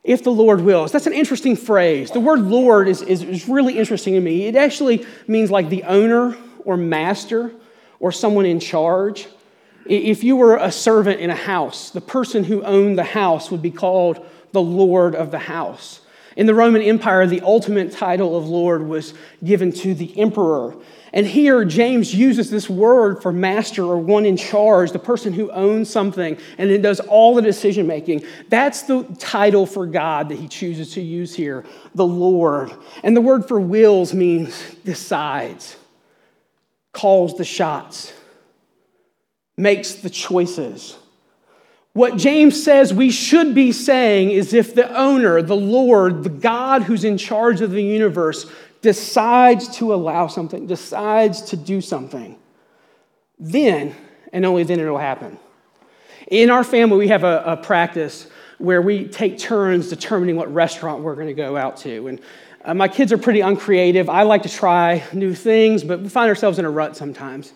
If 0.02 0.24
the 0.24 0.30
Lord 0.30 0.62
wills. 0.62 0.90
That's 0.90 1.06
an 1.06 1.12
interesting 1.12 1.54
phrase. 1.54 2.12
The 2.12 2.20
word 2.20 2.40
Lord 2.40 2.88
is, 2.88 3.02
is, 3.02 3.22
is 3.22 3.46
really 3.46 3.78
interesting 3.78 4.14
to 4.14 4.22
me. 4.22 4.46
It 4.46 4.56
actually 4.56 5.04
means 5.28 5.50
like 5.50 5.68
the 5.68 5.82
owner 5.82 6.34
or 6.64 6.78
master 6.78 7.52
or 8.00 8.10
someone 8.10 8.46
in 8.46 8.58
charge. 8.58 9.26
If 9.84 10.24
you 10.24 10.36
were 10.36 10.56
a 10.56 10.72
servant 10.72 11.20
in 11.20 11.28
a 11.28 11.36
house, 11.36 11.90
the 11.90 12.00
person 12.00 12.42
who 12.42 12.62
owned 12.62 12.96
the 12.96 13.04
house 13.04 13.50
would 13.50 13.60
be 13.60 13.70
called 13.70 14.24
the 14.52 14.62
Lord 14.62 15.14
of 15.14 15.30
the 15.30 15.40
house. 15.40 16.00
In 16.36 16.46
the 16.46 16.54
Roman 16.54 16.82
Empire, 16.82 17.26
the 17.26 17.40
ultimate 17.40 17.92
title 17.92 18.36
of 18.36 18.46
Lord 18.46 18.86
was 18.86 19.14
given 19.42 19.72
to 19.72 19.94
the 19.94 20.18
emperor. 20.20 20.76
And 21.14 21.26
here, 21.26 21.64
James 21.64 22.14
uses 22.14 22.50
this 22.50 22.68
word 22.68 23.22
for 23.22 23.32
master 23.32 23.82
or 23.82 23.96
one 23.96 24.26
in 24.26 24.36
charge, 24.36 24.92
the 24.92 24.98
person 24.98 25.32
who 25.32 25.50
owns 25.50 25.88
something 25.88 26.36
and 26.58 26.70
then 26.70 26.82
does 26.82 27.00
all 27.00 27.34
the 27.34 27.40
decision 27.40 27.86
making. 27.86 28.22
That's 28.50 28.82
the 28.82 29.04
title 29.18 29.64
for 29.64 29.86
God 29.86 30.28
that 30.28 30.38
he 30.38 30.46
chooses 30.46 30.92
to 30.92 31.00
use 31.00 31.34
here, 31.34 31.64
the 31.94 32.06
Lord. 32.06 32.70
And 33.02 33.16
the 33.16 33.22
word 33.22 33.48
for 33.48 33.58
wills 33.58 34.12
means 34.12 34.74
decides, 34.84 35.76
calls 36.92 37.38
the 37.38 37.46
shots, 37.46 38.12
makes 39.56 39.94
the 39.94 40.10
choices. 40.10 40.98
What 41.96 42.18
James 42.18 42.62
says 42.62 42.92
we 42.92 43.10
should 43.10 43.54
be 43.54 43.72
saying 43.72 44.30
is 44.30 44.52
if 44.52 44.74
the 44.74 44.94
owner, 44.94 45.40
the 45.40 45.56
Lord, 45.56 46.24
the 46.24 46.28
God 46.28 46.82
who's 46.82 47.04
in 47.04 47.16
charge 47.16 47.62
of 47.62 47.70
the 47.70 47.82
universe, 47.82 48.44
decides 48.82 49.78
to 49.78 49.94
allow 49.94 50.26
something, 50.26 50.66
decides 50.66 51.40
to 51.40 51.56
do 51.56 51.80
something, 51.80 52.38
then 53.38 53.94
and 54.30 54.44
only 54.44 54.62
then 54.62 54.78
it'll 54.78 54.98
happen. 54.98 55.38
In 56.26 56.50
our 56.50 56.64
family, 56.64 56.98
we 56.98 57.08
have 57.08 57.24
a, 57.24 57.42
a 57.46 57.56
practice 57.56 58.26
where 58.58 58.82
we 58.82 59.08
take 59.08 59.38
turns 59.38 59.88
determining 59.88 60.36
what 60.36 60.52
restaurant 60.52 61.02
we're 61.02 61.14
going 61.14 61.28
to 61.28 61.32
go 61.32 61.56
out 61.56 61.78
to. 61.78 62.08
And 62.08 62.20
uh, 62.62 62.74
my 62.74 62.88
kids 62.88 63.10
are 63.10 63.18
pretty 63.18 63.40
uncreative. 63.40 64.10
I 64.10 64.24
like 64.24 64.42
to 64.42 64.50
try 64.50 65.02
new 65.14 65.34
things, 65.34 65.82
but 65.82 66.00
we 66.00 66.10
find 66.10 66.28
ourselves 66.28 66.58
in 66.58 66.66
a 66.66 66.70
rut 66.70 66.94
sometimes. 66.94 67.54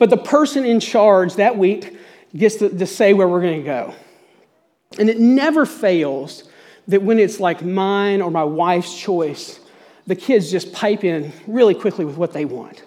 But 0.00 0.10
the 0.10 0.16
person 0.16 0.64
in 0.64 0.80
charge 0.80 1.36
that 1.36 1.56
week 1.56 1.96
gets 2.36 2.56
to, 2.56 2.68
to 2.68 2.86
say 2.86 3.12
where 3.12 3.28
we're 3.28 3.42
going 3.42 3.60
to 3.60 3.66
go. 3.66 3.94
And 4.98 5.08
it 5.08 5.18
never 5.18 5.66
fails 5.66 6.44
that 6.88 7.02
when 7.02 7.18
it's 7.18 7.40
like 7.40 7.62
mine 7.62 8.20
or 8.22 8.30
my 8.30 8.44
wife's 8.44 8.98
choice, 8.98 9.60
the 10.06 10.16
kids 10.16 10.50
just 10.50 10.72
pipe 10.72 11.04
in 11.04 11.32
really 11.46 11.74
quickly 11.74 12.04
with 12.04 12.16
what 12.16 12.32
they 12.32 12.44
want. 12.44 12.82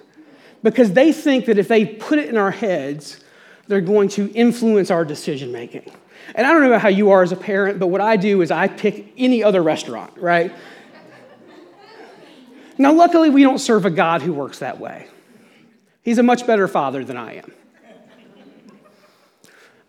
Because 0.64 0.94
they 0.94 1.12
think 1.12 1.46
that 1.46 1.58
if 1.58 1.68
they 1.68 1.86
put 1.86 2.20
it 2.20 2.28
in 2.28 2.38
our 2.38 2.52
heads, 2.52 3.20
they're 3.68 3.82
going 3.82 4.10
to 4.10 4.32
influence 4.34 4.92
our 4.92 5.06
decision 5.06 5.52
making. 5.52 5.92
And 6.34 6.46
I 6.46 6.52
don't 6.52 6.68
know 6.68 6.80
how 6.80 6.90
you 6.90 7.12
are 7.12 7.22
as 7.22 7.32
a 7.32 7.36
parent, 7.36 7.80
but 7.80 7.88
what 7.88 8.02
I 8.02 8.18
do 8.18 8.42
is 8.42 8.52
I 8.52 8.68
pick 8.68 9.14
any 9.18 9.44
other 9.44 9.62
restaurant, 9.62 10.18
right? 10.18 10.52
now, 12.78 12.94
luckily, 12.94 13.30
we 13.30 13.44
don't 13.44 13.60
serve 13.60 13.86
a 13.86 13.92
God 13.92 14.22
who 14.22 14.34
works 14.34 14.60
that 14.60 14.80
way. 14.80 15.08
He's 16.02 16.18
a 16.18 16.24
much 16.24 16.46
better 16.48 16.68
father 16.68 17.06
than 17.06 17.18
I 17.18 17.36
am. 17.36 17.52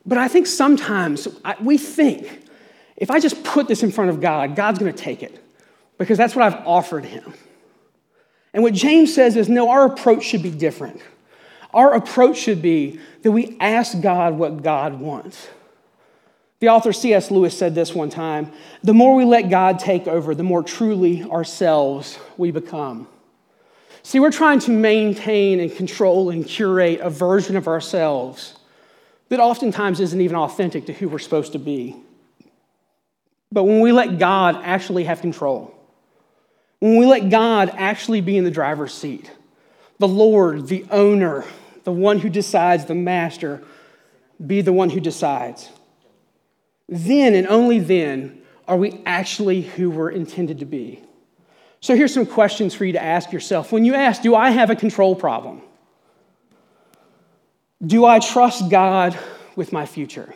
But 0.06 0.18
I 0.18 0.28
think 0.28 0.46
sometimes 0.46 1.26
we 1.60 1.78
think 1.78 2.44
if 2.96 3.10
I 3.10 3.18
just 3.20 3.42
put 3.42 3.68
this 3.68 3.82
in 3.82 3.90
front 3.90 4.10
of 4.10 4.20
God, 4.20 4.54
God's 4.54 4.78
going 4.78 4.92
to 4.92 4.98
take 4.98 5.22
it 5.22 5.42
because 5.98 6.16
that's 6.16 6.36
what 6.36 6.44
I've 6.44 6.66
offered 6.66 7.04
him. 7.04 7.34
And 8.54 8.62
what 8.62 8.72
James 8.72 9.14
says 9.14 9.36
is 9.36 9.48
no, 9.48 9.68
our 9.68 9.84
approach 9.84 10.24
should 10.24 10.42
be 10.42 10.50
different. 10.50 11.00
Our 11.74 11.94
approach 11.94 12.38
should 12.38 12.62
be 12.62 13.00
that 13.22 13.32
we 13.32 13.56
ask 13.60 14.00
God 14.00 14.38
what 14.38 14.62
God 14.62 14.98
wants. 14.98 15.48
The 16.60 16.68
author 16.68 16.92
C.S. 16.94 17.30
Lewis 17.30 17.58
said 17.58 17.74
this 17.74 17.94
one 17.94 18.08
time 18.08 18.50
the 18.82 18.94
more 18.94 19.14
we 19.14 19.24
let 19.24 19.50
God 19.50 19.78
take 19.78 20.06
over, 20.06 20.34
the 20.34 20.42
more 20.42 20.62
truly 20.62 21.22
ourselves 21.24 22.18
we 22.38 22.50
become. 22.50 23.08
See, 24.02 24.20
we're 24.20 24.30
trying 24.30 24.60
to 24.60 24.70
maintain 24.70 25.60
and 25.60 25.74
control 25.74 26.30
and 26.30 26.46
curate 26.46 27.00
a 27.00 27.10
version 27.10 27.56
of 27.56 27.66
ourselves 27.66 28.55
that 29.28 29.40
oftentimes 29.40 30.00
isn't 30.00 30.20
even 30.20 30.36
authentic 30.36 30.86
to 30.86 30.92
who 30.92 31.08
we're 31.08 31.18
supposed 31.18 31.52
to 31.52 31.58
be. 31.58 31.96
But 33.50 33.64
when 33.64 33.80
we 33.80 33.92
let 33.92 34.18
God 34.18 34.60
actually 34.62 35.04
have 35.04 35.20
control, 35.20 35.74
when 36.80 36.98
we 36.98 37.06
let 37.06 37.30
God 37.30 37.70
actually 37.74 38.20
be 38.20 38.36
in 38.36 38.44
the 38.44 38.50
driver's 38.50 38.92
seat, 38.92 39.30
the 39.98 40.08
Lord, 40.08 40.68
the 40.68 40.84
owner, 40.90 41.44
the 41.84 41.92
one 41.92 42.18
who 42.18 42.28
decides, 42.28 42.84
the 42.84 42.94
master, 42.94 43.62
be 44.44 44.60
the 44.60 44.72
one 44.72 44.90
who 44.90 45.00
decides, 45.00 45.70
then 46.88 47.34
and 47.34 47.46
only 47.46 47.78
then 47.78 48.42
are 48.68 48.76
we 48.76 49.00
actually 49.06 49.62
who 49.62 49.90
we're 49.90 50.10
intended 50.10 50.58
to 50.58 50.64
be. 50.64 51.02
So 51.80 51.94
here's 51.94 52.12
some 52.12 52.26
questions 52.26 52.74
for 52.74 52.84
you 52.84 52.92
to 52.92 53.02
ask 53.02 53.32
yourself. 53.32 53.72
When 53.72 53.84
you 53.84 53.94
ask, 53.94 54.22
Do 54.22 54.34
I 54.34 54.50
have 54.50 54.70
a 54.70 54.76
control 54.76 55.14
problem? 55.14 55.62
Do 57.84 58.04
I 58.04 58.18
trust 58.18 58.70
God 58.70 59.18
with 59.54 59.72
my 59.72 59.86
future? 59.86 60.34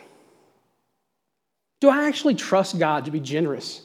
Do 1.79 1.89
I 1.89 2.07
actually 2.07 2.35
trust 2.35 2.77
God 2.77 3.05
to 3.05 3.11
be 3.11 3.19
generous, 3.19 3.81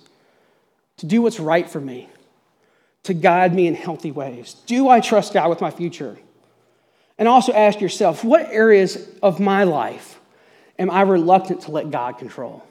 to 0.99 1.07
do 1.07 1.23
what's 1.23 1.41
right 1.41 1.69
for 1.69 1.81
me, 1.81 2.09
to 3.05 3.15
guide 3.15 3.55
me 3.55 3.67
in 3.67 3.75
healthy 3.75 4.11
ways? 4.11 4.55
Do 4.67 4.89
I 4.89 5.01
trust 5.01 5.33
God 5.33 5.49
with 5.49 5.61
my 5.61 5.71
future? 5.71 6.19
And 7.19 7.29
also 7.29 7.53
ask 7.55 7.81
yourself, 7.81 8.23
what 8.23 8.47
areas 8.51 9.09
of 9.23 9.41
my 9.41 9.65
life 9.65 10.21
am 10.79 10.91
I 10.91 11.03
reluctant 11.03 11.63
to 11.63 11.71
let 11.71 11.91
God 11.91 12.19
control? 12.19 12.63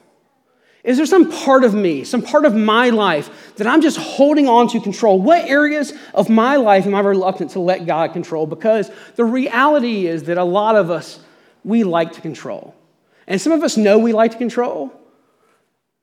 Is 0.86 0.98
there 0.98 1.06
some 1.06 1.32
part 1.32 1.64
of 1.64 1.74
me, 1.74 2.04
some 2.04 2.22
part 2.22 2.44
of 2.44 2.54
my 2.54 2.90
life 2.90 3.54
that 3.56 3.66
I'm 3.66 3.82
just 3.82 3.96
holding 3.96 4.46
on 4.48 4.68
to 4.68 4.80
control? 4.80 5.20
What 5.20 5.44
areas 5.44 5.92
of 6.14 6.30
my 6.30 6.54
life 6.54 6.86
am 6.86 6.94
I 6.94 7.00
reluctant 7.00 7.50
to 7.50 7.60
let 7.60 7.86
God 7.86 8.12
control? 8.12 8.46
Because 8.46 8.88
the 9.16 9.24
reality 9.24 10.06
is 10.06 10.22
that 10.24 10.38
a 10.38 10.44
lot 10.44 10.76
of 10.76 10.88
us, 10.92 11.18
we 11.64 11.82
like 11.82 12.12
to 12.12 12.20
control. 12.20 12.72
And 13.26 13.40
some 13.40 13.52
of 13.52 13.64
us 13.64 13.76
know 13.76 13.98
we 13.98 14.12
like 14.12 14.30
to 14.30 14.38
control, 14.38 14.92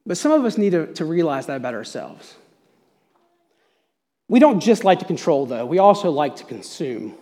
but 0.06 0.18
some 0.18 0.34
of 0.34 0.44
us 0.44 0.58
need 0.58 0.72
to, 0.72 0.94
to 0.96 1.06
realize 1.06 1.46
that 1.46 1.56
about 1.56 1.74
ourselves. 1.74 2.36
We 4.28 4.40
don't 4.40 4.60
just 4.60 4.84
like 4.84 5.00
to 5.00 5.06
control, 5.06 5.46
though, 5.46 5.66
we 5.66 5.80
also 5.80 6.12
like 6.12 6.36
to 6.38 6.44
consume. 6.44 7.16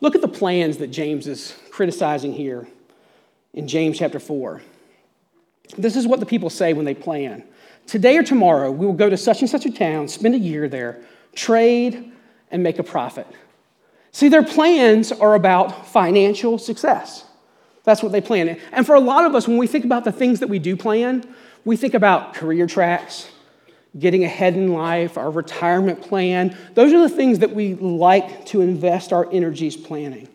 Look 0.00 0.14
at 0.14 0.22
the 0.22 0.28
plans 0.28 0.78
that 0.78 0.86
James 0.86 1.26
is 1.26 1.54
criticizing 1.70 2.32
here 2.32 2.66
in 3.52 3.68
James 3.68 3.98
chapter 3.98 4.18
4. 4.18 4.62
This 5.76 5.96
is 5.96 6.06
what 6.06 6.20
the 6.20 6.26
people 6.26 6.50
say 6.50 6.72
when 6.72 6.84
they 6.84 6.94
plan. 6.94 7.44
Today 7.86 8.16
or 8.16 8.22
tomorrow, 8.22 8.70
we 8.70 8.86
will 8.86 8.92
go 8.92 9.10
to 9.10 9.16
such 9.16 9.40
and 9.40 9.50
such 9.50 9.66
a 9.66 9.70
town, 9.70 10.08
spend 10.08 10.34
a 10.34 10.38
year 10.38 10.68
there, 10.68 11.02
trade, 11.34 12.12
and 12.50 12.62
make 12.62 12.78
a 12.78 12.82
profit. 12.82 13.26
See, 14.12 14.28
their 14.28 14.44
plans 14.44 15.10
are 15.10 15.34
about 15.34 15.88
financial 15.88 16.58
success. 16.58 17.24
That's 17.82 18.02
what 18.02 18.12
they 18.12 18.20
plan. 18.20 18.60
And 18.72 18.86
for 18.86 18.94
a 18.94 19.00
lot 19.00 19.26
of 19.26 19.34
us, 19.34 19.46
when 19.46 19.58
we 19.58 19.66
think 19.66 19.84
about 19.84 20.04
the 20.04 20.12
things 20.12 20.40
that 20.40 20.48
we 20.48 20.58
do 20.58 20.76
plan, 20.76 21.24
we 21.64 21.76
think 21.76 21.94
about 21.94 22.34
career 22.34 22.66
tracks, 22.66 23.28
getting 23.98 24.24
ahead 24.24 24.54
in 24.54 24.72
life, 24.72 25.18
our 25.18 25.30
retirement 25.30 26.00
plan. 26.00 26.56
Those 26.74 26.92
are 26.92 27.00
the 27.00 27.14
things 27.14 27.40
that 27.40 27.54
we 27.54 27.74
like 27.74 28.46
to 28.46 28.60
invest 28.60 29.12
our 29.12 29.30
energies 29.30 29.76
planning. 29.76 30.28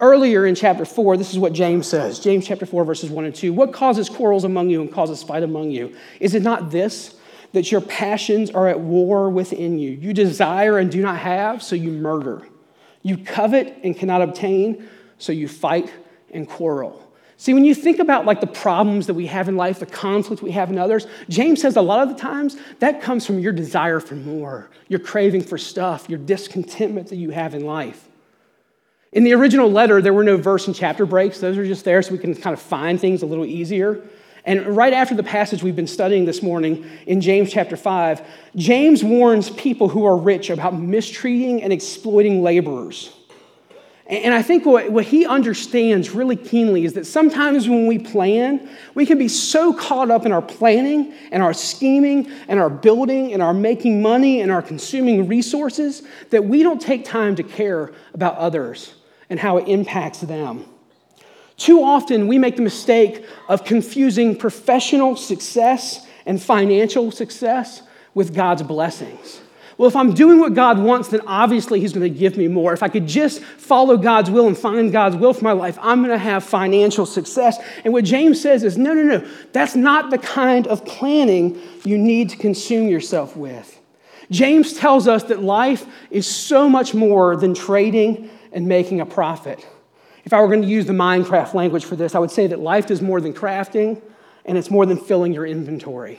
Earlier 0.00 0.46
in 0.46 0.54
chapter 0.54 0.84
4, 0.84 1.16
this 1.16 1.32
is 1.32 1.40
what 1.40 1.52
James 1.52 1.88
says 1.88 2.20
James 2.20 2.46
chapter 2.46 2.66
4, 2.66 2.84
verses 2.84 3.10
1 3.10 3.24
and 3.24 3.34
2. 3.34 3.52
What 3.52 3.72
causes 3.72 4.08
quarrels 4.08 4.44
among 4.44 4.70
you 4.70 4.80
and 4.80 4.92
causes 4.92 5.24
fight 5.24 5.42
among 5.42 5.72
you? 5.72 5.96
Is 6.20 6.36
it 6.36 6.42
not 6.42 6.70
this, 6.70 7.16
that 7.52 7.72
your 7.72 7.80
passions 7.80 8.50
are 8.50 8.68
at 8.68 8.78
war 8.78 9.28
within 9.28 9.76
you? 9.80 9.90
You 9.90 10.12
desire 10.12 10.78
and 10.78 10.88
do 10.88 11.02
not 11.02 11.18
have, 11.18 11.64
so 11.64 11.74
you 11.74 11.90
murder. 11.90 12.46
You 13.02 13.18
covet 13.18 13.76
and 13.82 13.96
cannot 13.96 14.22
obtain, 14.22 14.88
so 15.18 15.32
you 15.32 15.48
fight 15.48 15.92
and 16.30 16.48
quarrel. 16.48 17.04
See, 17.36 17.52
when 17.52 17.64
you 17.64 17.74
think 17.74 17.98
about 17.98 18.24
like 18.24 18.40
the 18.40 18.46
problems 18.46 19.08
that 19.08 19.14
we 19.14 19.26
have 19.26 19.48
in 19.48 19.56
life, 19.56 19.80
the 19.80 19.86
conflict 19.86 20.42
we 20.42 20.52
have 20.52 20.70
in 20.70 20.78
others, 20.78 21.08
James 21.28 21.60
says 21.60 21.74
a 21.74 21.82
lot 21.82 22.06
of 22.06 22.08
the 22.08 22.20
times 22.20 22.56
that 22.78 23.02
comes 23.02 23.26
from 23.26 23.40
your 23.40 23.52
desire 23.52 23.98
for 23.98 24.14
more, 24.14 24.70
your 24.86 25.00
craving 25.00 25.42
for 25.42 25.58
stuff, 25.58 26.08
your 26.08 26.20
discontentment 26.20 27.08
that 27.08 27.16
you 27.16 27.30
have 27.30 27.52
in 27.54 27.64
life. 27.64 28.07
In 29.12 29.24
the 29.24 29.32
original 29.32 29.70
letter, 29.70 30.02
there 30.02 30.12
were 30.12 30.24
no 30.24 30.36
verse 30.36 30.66
and 30.66 30.76
chapter 30.76 31.06
breaks. 31.06 31.40
Those 31.40 31.56
are 31.56 31.64
just 31.64 31.84
there 31.84 32.02
so 32.02 32.12
we 32.12 32.18
can 32.18 32.34
kind 32.34 32.52
of 32.52 32.60
find 32.60 33.00
things 33.00 33.22
a 33.22 33.26
little 33.26 33.46
easier. 33.46 34.02
And 34.44 34.66
right 34.76 34.92
after 34.92 35.14
the 35.14 35.22
passage 35.22 35.62
we've 35.62 35.76
been 35.76 35.86
studying 35.86 36.24
this 36.24 36.42
morning 36.42 36.86
in 37.06 37.20
James 37.20 37.50
chapter 37.50 37.76
5, 37.76 38.22
James 38.56 39.02
warns 39.02 39.50
people 39.50 39.88
who 39.88 40.04
are 40.04 40.16
rich 40.16 40.50
about 40.50 40.78
mistreating 40.78 41.62
and 41.62 41.72
exploiting 41.72 42.42
laborers. 42.42 43.14
And 44.06 44.32
I 44.32 44.40
think 44.40 44.64
what, 44.64 44.90
what 44.90 45.04
he 45.04 45.26
understands 45.26 46.10
really 46.12 46.36
keenly 46.36 46.86
is 46.86 46.94
that 46.94 47.06
sometimes 47.06 47.68
when 47.68 47.86
we 47.86 47.98
plan, 47.98 48.70
we 48.94 49.04
can 49.04 49.18
be 49.18 49.28
so 49.28 49.74
caught 49.74 50.10
up 50.10 50.24
in 50.24 50.32
our 50.32 50.40
planning 50.40 51.12
and 51.30 51.42
our 51.42 51.52
scheming 51.52 52.30
and 52.48 52.58
our 52.58 52.70
building 52.70 53.34
and 53.34 53.42
our 53.42 53.52
making 53.52 54.00
money 54.00 54.40
and 54.40 54.50
our 54.50 54.62
consuming 54.62 55.28
resources 55.28 56.04
that 56.30 56.44
we 56.44 56.62
don't 56.62 56.80
take 56.80 57.04
time 57.04 57.36
to 57.36 57.42
care 57.42 57.92
about 58.14 58.36
others 58.36 58.94
and 59.30 59.38
how 59.38 59.58
it 59.58 59.68
impacts 59.68 60.20
them. 60.20 60.64
Too 61.56 61.82
often, 61.82 62.28
we 62.28 62.38
make 62.38 62.56
the 62.56 62.62
mistake 62.62 63.24
of 63.48 63.64
confusing 63.64 64.36
professional 64.36 65.16
success 65.16 66.06
and 66.24 66.40
financial 66.40 67.10
success 67.10 67.82
with 68.14 68.34
God's 68.34 68.62
blessings. 68.62 69.40
Well, 69.76 69.88
if 69.88 69.94
I'm 69.94 70.12
doing 70.12 70.40
what 70.40 70.54
God 70.54 70.80
wants, 70.80 71.08
then 71.08 71.20
obviously 71.26 71.78
He's 71.80 71.92
going 71.92 72.12
to 72.12 72.18
give 72.18 72.36
me 72.36 72.48
more. 72.48 72.72
If 72.72 72.82
I 72.82 72.88
could 72.88 73.06
just 73.06 73.40
follow 73.40 73.96
God's 73.96 74.28
will 74.28 74.48
and 74.48 74.58
find 74.58 74.90
God's 74.90 75.14
will 75.16 75.32
for 75.32 75.44
my 75.44 75.52
life, 75.52 75.78
I'm 75.80 75.98
going 75.98 76.10
to 76.10 76.18
have 76.18 76.42
financial 76.42 77.06
success. 77.06 77.58
And 77.84 77.92
what 77.92 78.04
James 78.04 78.40
says 78.40 78.64
is 78.64 78.76
no, 78.76 78.92
no, 78.92 79.02
no. 79.02 79.28
That's 79.52 79.76
not 79.76 80.10
the 80.10 80.18
kind 80.18 80.66
of 80.66 80.84
planning 80.84 81.60
you 81.84 81.96
need 81.96 82.30
to 82.30 82.36
consume 82.36 82.88
yourself 82.88 83.36
with. 83.36 83.80
James 84.32 84.74
tells 84.74 85.06
us 85.08 85.24
that 85.24 85.42
life 85.42 85.86
is 86.10 86.26
so 86.26 86.68
much 86.68 86.92
more 86.92 87.36
than 87.36 87.54
trading 87.54 88.30
and 88.52 88.66
making 88.66 89.00
a 89.00 89.06
profit. 89.06 89.66
If 90.24 90.32
I 90.32 90.40
were 90.40 90.48
going 90.48 90.62
to 90.62 90.68
use 90.68 90.86
the 90.86 90.92
Minecraft 90.92 91.54
language 91.54 91.84
for 91.84 91.96
this, 91.96 92.14
I 92.14 92.18
would 92.18 92.30
say 92.30 92.46
that 92.48 92.58
life 92.58 92.90
is 92.90 93.00
more 93.00 93.20
than 93.20 93.32
crafting 93.32 94.00
and 94.44 94.58
it's 94.58 94.70
more 94.70 94.86
than 94.86 94.98
filling 94.98 95.32
your 95.32 95.46
inventory. 95.46 96.18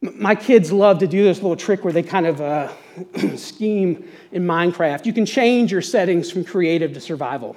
My 0.00 0.34
kids 0.34 0.70
love 0.70 0.98
to 0.98 1.06
do 1.06 1.24
this 1.24 1.38
little 1.38 1.56
trick 1.56 1.84
where 1.84 1.92
they 1.92 2.02
kind 2.02 2.26
of 2.26 2.40
uh, 2.40 2.70
scheme 3.36 4.06
in 4.32 4.44
Minecraft. 4.44 5.06
You 5.06 5.12
can 5.12 5.24
change 5.24 5.72
your 5.72 5.80
settings 5.80 6.30
from 6.30 6.44
creative 6.44 6.92
to 6.92 7.00
survival. 7.00 7.56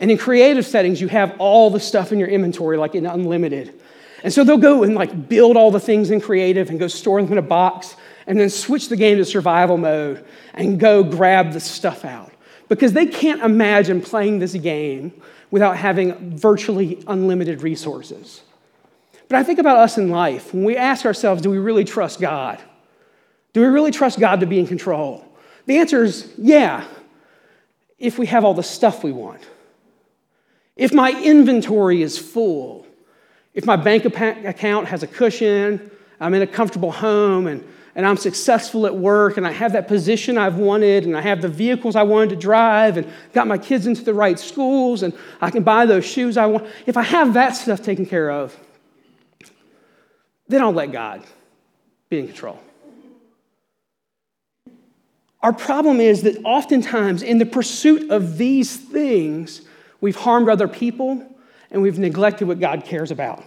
And 0.00 0.10
in 0.10 0.18
creative 0.18 0.66
settings, 0.66 1.00
you 1.00 1.08
have 1.08 1.36
all 1.38 1.70
the 1.70 1.78
stuff 1.78 2.10
in 2.10 2.18
your 2.18 2.28
inventory, 2.28 2.76
like 2.76 2.94
in 2.94 3.06
unlimited. 3.06 3.80
And 4.24 4.32
so 4.32 4.44
they'll 4.44 4.58
go 4.58 4.82
and 4.82 4.94
like 4.94 5.28
build 5.28 5.56
all 5.56 5.70
the 5.70 5.80
things 5.80 6.10
in 6.10 6.20
creative 6.20 6.70
and 6.70 6.78
go 6.78 6.88
store 6.88 7.22
them 7.22 7.30
in 7.30 7.38
a 7.38 7.42
box 7.42 7.94
and 8.26 8.38
then 8.38 8.50
switch 8.50 8.88
the 8.88 8.96
game 8.96 9.18
to 9.18 9.24
survival 9.24 9.76
mode 9.76 10.24
and 10.54 10.80
go 10.80 11.02
grab 11.02 11.52
the 11.52 11.60
stuff 11.60 12.04
out 12.04 12.32
because 12.70 12.92
they 12.92 13.04
can't 13.04 13.42
imagine 13.42 14.00
playing 14.00 14.38
this 14.38 14.54
game 14.54 15.12
without 15.50 15.76
having 15.76 16.38
virtually 16.38 17.02
unlimited 17.08 17.62
resources. 17.62 18.42
But 19.28 19.38
I 19.38 19.42
think 19.42 19.58
about 19.58 19.78
us 19.78 19.98
in 19.98 20.08
life. 20.08 20.54
When 20.54 20.62
we 20.62 20.76
ask 20.76 21.04
ourselves, 21.04 21.42
do 21.42 21.50
we 21.50 21.58
really 21.58 21.84
trust 21.84 22.20
God? 22.20 22.60
Do 23.52 23.60
we 23.60 23.66
really 23.66 23.90
trust 23.90 24.20
God 24.20 24.38
to 24.40 24.46
be 24.46 24.60
in 24.60 24.68
control? 24.68 25.26
The 25.66 25.78
answer 25.78 26.04
is 26.04 26.32
yeah, 26.38 26.84
if 27.98 28.20
we 28.20 28.26
have 28.26 28.44
all 28.44 28.54
the 28.54 28.62
stuff 28.62 29.02
we 29.02 29.12
want. 29.12 29.42
if 30.76 30.94
my 30.94 31.10
inventory 31.22 32.02
is 32.02 32.16
full, 32.16 32.86
if 33.52 33.66
my 33.66 33.76
bank 33.76 34.04
account 34.04 34.86
has 34.86 35.02
a 35.02 35.08
cushion, 35.08 35.90
I'm 36.20 36.34
in 36.34 36.42
a 36.42 36.46
comfortable 36.46 36.92
home, 36.92 37.48
and, 37.48 37.64
and 37.94 38.06
I'm 38.06 38.16
successful 38.16 38.86
at 38.86 38.96
work, 38.96 39.36
and 39.36 39.46
I 39.46 39.52
have 39.52 39.72
that 39.72 39.88
position 39.88 40.38
I've 40.38 40.56
wanted, 40.56 41.04
and 41.04 41.16
I 41.16 41.20
have 41.20 41.42
the 41.42 41.48
vehicles 41.48 41.96
I 41.96 42.02
wanted 42.02 42.30
to 42.30 42.36
drive, 42.36 42.96
and 42.96 43.10
got 43.32 43.46
my 43.46 43.58
kids 43.58 43.86
into 43.86 44.02
the 44.02 44.14
right 44.14 44.38
schools, 44.38 45.02
and 45.02 45.12
I 45.40 45.50
can 45.50 45.62
buy 45.62 45.86
those 45.86 46.04
shoes 46.04 46.36
I 46.36 46.46
want. 46.46 46.66
If 46.86 46.96
I 46.96 47.02
have 47.02 47.34
that 47.34 47.50
stuff 47.50 47.82
taken 47.82 48.06
care 48.06 48.30
of, 48.30 48.58
then 50.48 50.62
I'll 50.62 50.72
let 50.72 50.92
God 50.92 51.22
be 52.08 52.18
in 52.18 52.26
control. 52.26 52.60
Our 55.42 55.52
problem 55.52 56.00
is 56.00 56.22
that 56.22 56.36
oftentimes, 56.44 57.22
in 57.22 57.38
the 57.38 57.46
pursuit 57.46 58.10
of 58.10 58.36
these 58.36 58.76
things, 58.76 59.62
we've 60.00 60.16
harmed 60.16 60.48
other 60.48 60.68
people 60.68 61.26
and 61.70 61.82
we've 61.82 61.98
neglected 61.98 62.46
what 62.48 62.60
God 62.60 62.84
cares 62.84 63.10
about. 63.10 63.42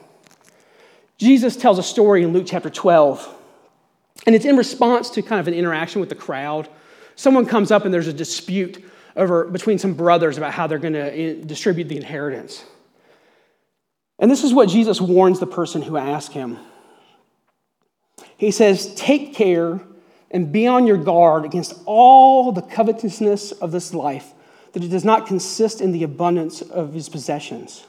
Jesus 1.17 1.55
tells 1.55 1.77
a 1.77 1.83
story 1.83 2.23
in 2.23 2.33
Luke 2.33 2.45
chapter 2.47 2.69
12, 2.69 3.35
and 4.25 4.35
it's 4.35 4.45
in 4.45 4.57
response 4.57 5.09
to 5.11 5.21
kind 5.21 5.39
of 5.39 5.47
an 5.47 5.53
interaction 5.53 5.99
with 5.99 6.09
the 6.09 6.15
crowd. 6.15 6.69
Someone 7.15 7.45
comes 7.45 7.71
up 7.71 7.85
and 7.85 7.93
there's 7.93 8.07
a 8.07 8.13
dispute 8.13 8.83
over 9.15 9.45
between 9.45 9.77
some 9.77 9.93
brothers 9.93 10.37
about 10.37 10.53
how 10.53 10.67
they're 10.67 10.79
going 10.79 10.93
to 10.93 11.19
eh, 11.19 11.43
distribute 11.45 11.89
the 11.89 11.97
inheritance. 11.97 12.63
And 14.19 14.31
this 14.31 14.43
is 14.43 14.53
what 14.53 14.69
Jesus 14.69 15.01
warns 15.01 15.39
the 15.39 15.47
person 15.47 15.81
who 15.81 15.97
asked 15.97 16.33
him. 16.33 16.57
He 18.37 18.51
says, 18.51 18.93
Take 18.95 19.33
care 19.33 19.81
and 20.31 20.51
be 20.51 20.65
on 20.65 20.87
your 20.87 20.97
guard 20.97 21.45
against 21.45 21.75
all 21.85 22.51
the 22.51 22.61
covetousness 22.61 23.51
of 23.51 23.71
this 23.71 23.93
life, 23.93 24.33
that 24.71 24.83
it 24.83 24.89
does 24.89 25.05
not 25.05 25.27
consist 25.27 25.79
in 25.79 25.91
the 25.91 26.03
abundance 26.03 26.61
of 26.61 26.93
his 26.93 27.07
possessions. 27.07 27.85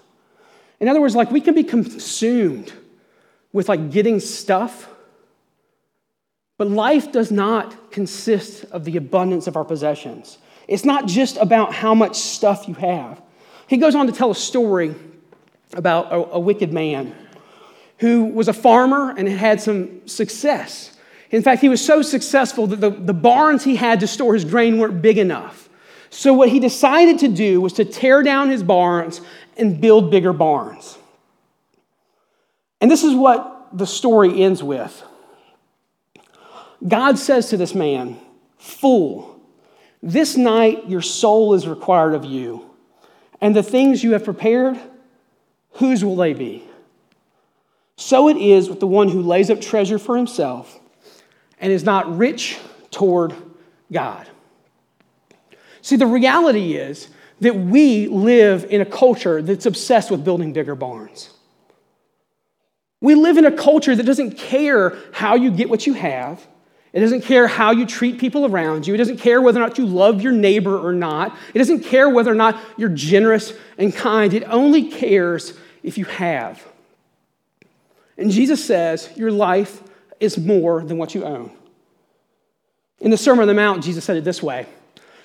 In 0.80 0.88
other 0.88 1.00
words, 1.00 1.14
like 1.14 1.30
we 1.30 1.40
can 1.40 1.54
be 1.54 1.64
consumed 1.64 2.72
with 3.52 3.68
like 3.68 3.90
getting 3.90 4.20
stuff, 4.20 4.88
but 6.56 6.68
life 6.68 7.10
does 7.10 7.32
not 7.32 7.90
consist 7.90 8.64
of 8.66 8.84
the 8.84 8.96
abundance 8.96 9.46
of 9.46 9.56
our 9.56 9.64
possessions. 9.64 10.38
It's 10.68 10.84
not 10.84 11.06
just 11.06 11.36
about 11.36 11.74
how 11.74 11.94
much 11.94 12.16
stuff 12.16 12.68
you 12.68 12.74
have. 12.74 13.20
He 13.66 13.76
goes 13.76 13.94
on 13.94 14.06
to 14.06 14.12
tell 14.12 14.30
a 14.30 14.34
story 14.34 14.94
about 15.74 16.12
a, 16.12 16.34
a 16.34 16.38
wicked 16.38 16.72
man 16.72 17.14
who 17.98 18.26
was 18.26 18.48
a 18.48 18.52
farmer 18.52 19.14
and 19.16 19.28
had 19.28 19.60
some 19.60 20.06
success. 20.06 20.96
In 21.30 21.42
fact, 21.42 21.60
he 21.60 21.68
was 21.68 21.84
so 21.84 22.02
successful 22.02 22.66
that 22.68 22.80
the, 22.80 22.90
the 22.90 23.14
barns 23.14 23.64
he 23.64 23.76
had 23.76 24.00
to 24.00 24.06
store 24.06 24.34
his 24.34 24.44
grain 24.44 24.78
weren't 24.78 25.02
big 25.02 25.18
enough. 25.18 25.68
So, 26.10 26.32
what 26.32 26.48
he 26.48 26.60
decided 26.60 27.18
to 27.20 27.28
do 27.28 27.60
was 27.60 27.72
to 27.74 27.84
tear 27.84 28.22
down 28.22 28.48
his 28.48 28.62
barns 28.62 29.20
and 29.56 29.80
build 29.80 30.12
bigger 30.12 30.32
barns. 30.32 30.96
And 32.80 32.88
this 32.88 33.02
is 33.02 33.14
what 33.14 33.68
the 33.72 33.86
story 33.86 34.42
ends 34.42 34.62
with 34.62 35.02
God 36.86 37.18
says 37.18 37.48
to 37.50 37.56
this 37.56 37.74
man, 37.74 38.18
Fool, 38.58 39.40
this 40.02 40.36
night 40.36 40.88
your 40.88 41.02
soul 41.02 41.54
is 41.54 41.66
required 41.66 42.14
of 42.14 42.24
you, 42.24 42.70
and 43.40 43.54
the 43.54 43.62
things 43.62 44.02
you 44.02 44.12
have 44.12 44.24
prepared, 44.24 44.78
whose 45.72 46.04
will 46.04 46.16
they 46.16 46.34
be? 46.34 46.64
So 47.96 48.28
it 48.28 48.36
is 48.36 48.68
with 48.68 48.80
the 48.80 48.86
one 48.86 49.08
who 49.08 49.22
lays 49.22 49.50
up 49.50 49.60
treasure 49.60 49.98
for 49.98 50.16
himself 50.16 50.78
and 51.58 51.72
is 51.72 51.84
not 51.84 52.16
rich 52.16 52.58
toward 52.90 53.34
God. 53.92 54.28
See, 55.80 55.96
the 55.96 56.06
reality 56.06 56.74
is 56.74 57.08
that 57.40 57.54
we 57.54 58.08
live 58.08 58.66
in 58.70 58.80
a 58.80 58.86
culture 58.86 59.42
that's 59.42 59.66
obsessed 59.66 60.10
with 60.10 60.24
building 60.24 60.52
bigger 60.52 60.74
barns. 60.74 61.30
We 63.00 63.14
live 63.14 63.36
in 63.36 63.44
a 63.44 63.52
culture 63.52 63.94
that 63.94 64.04
doesn't 64.04 64.38
care 64.38 64.96
how 65.12 65.34
you 65.34 65.50
get 65.50 65.68
what 65.68 65.86
you 65.86 65.92
have. 65.92 66.46
It 66.94 67.00
doesn't 67.00 67.22
care 67.22 67.48
how 67.48 67.72
you 67.72 67.86
treat 67.86 68.20
people 68.20 68.46
around 68.46 68.86
you. 68.86 68.94
It 68.94 68.98
doesn't 68.98 69.16
care 69.16 69.42
whether 69.42 69.60
or 69.60 69.66
not 69.66 69.78
you 69.78 69.84
love 69.84 70.22
your 70.22 70.30
neighbor 70.30 70.78
or 70.78 70.92
not. 70.92 71.36
It 71.52 71.58
doesn't 71.58 71.80
care 71.80 72.08
whether 72.08 72.30
or 72.30 72.36
not 72.36 72.56
you're 72.76 72.88
generous 72.88 73.52
and 73.76 73.92
kind. 73.92 74.32
It 74.32 74.44
only 74.44 74.88
cares 74.90 75.54
if 75.82 75.98
you 75.98 76.04
have. 76.04 76.64
And 78.16 78.30
Jesus 78.30 78.64
says, 78.64 79.10
Your 79.16 79.32
life 79.32 79.82
is 80.20 80.38
more 80.38 80.84
than 80.84 80.96
what 80.96 81.16
you 81.16 81.24
own. 81.24 81.50
In 83.00 83.10
the 83.10 83.16
Sermon 83.16 83.42
on 83.42 83.48
the 83.48 83.54
Mount, 83.54 83.82
Jesus 83.82 84.04
said 84.04 84.16
it 84.16 84.22
this 84.22 84.40
way 84.40 84.68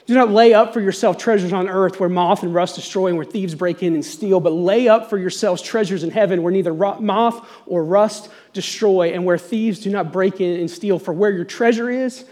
Do 0.07 0.15
not 0.15 0.31
lay 0.31 0.55
up 0.55 0.73
for 0.73 0.81
yourself 0.81 1.19
treasures 1.19 1.53
on 1.53 1.69
earth 1.69 1.99
where 1.99 2.09
moth 2.09 2.41
and 2.41 2.51
rust 2.51 2.77
destroy 2.77 3.09
and 3.09 3.15
where 3.15 3.27
thieves 3.27 3.53
break 3.53 3.83
in 3.83 3.93
and 3.93 4.03
steal, 4.03 4.39
but 4.39 4.53
lay 4.53 4.87
up 4.87 5.07
for 5.07 5.19
yourselves 5.19 5.61
treasures 5.61 6.03
in 6.03 6.09
heaven 6.09 6.41
where 6.41 6.51
neither 6.51 6.73
moth 6.73 7.47
or 7.67 7.85
rust 7.85 8.31
destroy 8.53 9.13
and 9.13 9.25
where 9.25 9.37
thieves 9.37 9.79
do 9.79 9.89
not 9.89 10.11
break 10.11 10.41
in 10.41 10.59
and 10.59 10.69
steal. 10.69 10.99
For 10.99 11.13
where 11.13 11.31
your 11.31 11.45
treasure 11.45 11.89
is, 11.89 12.25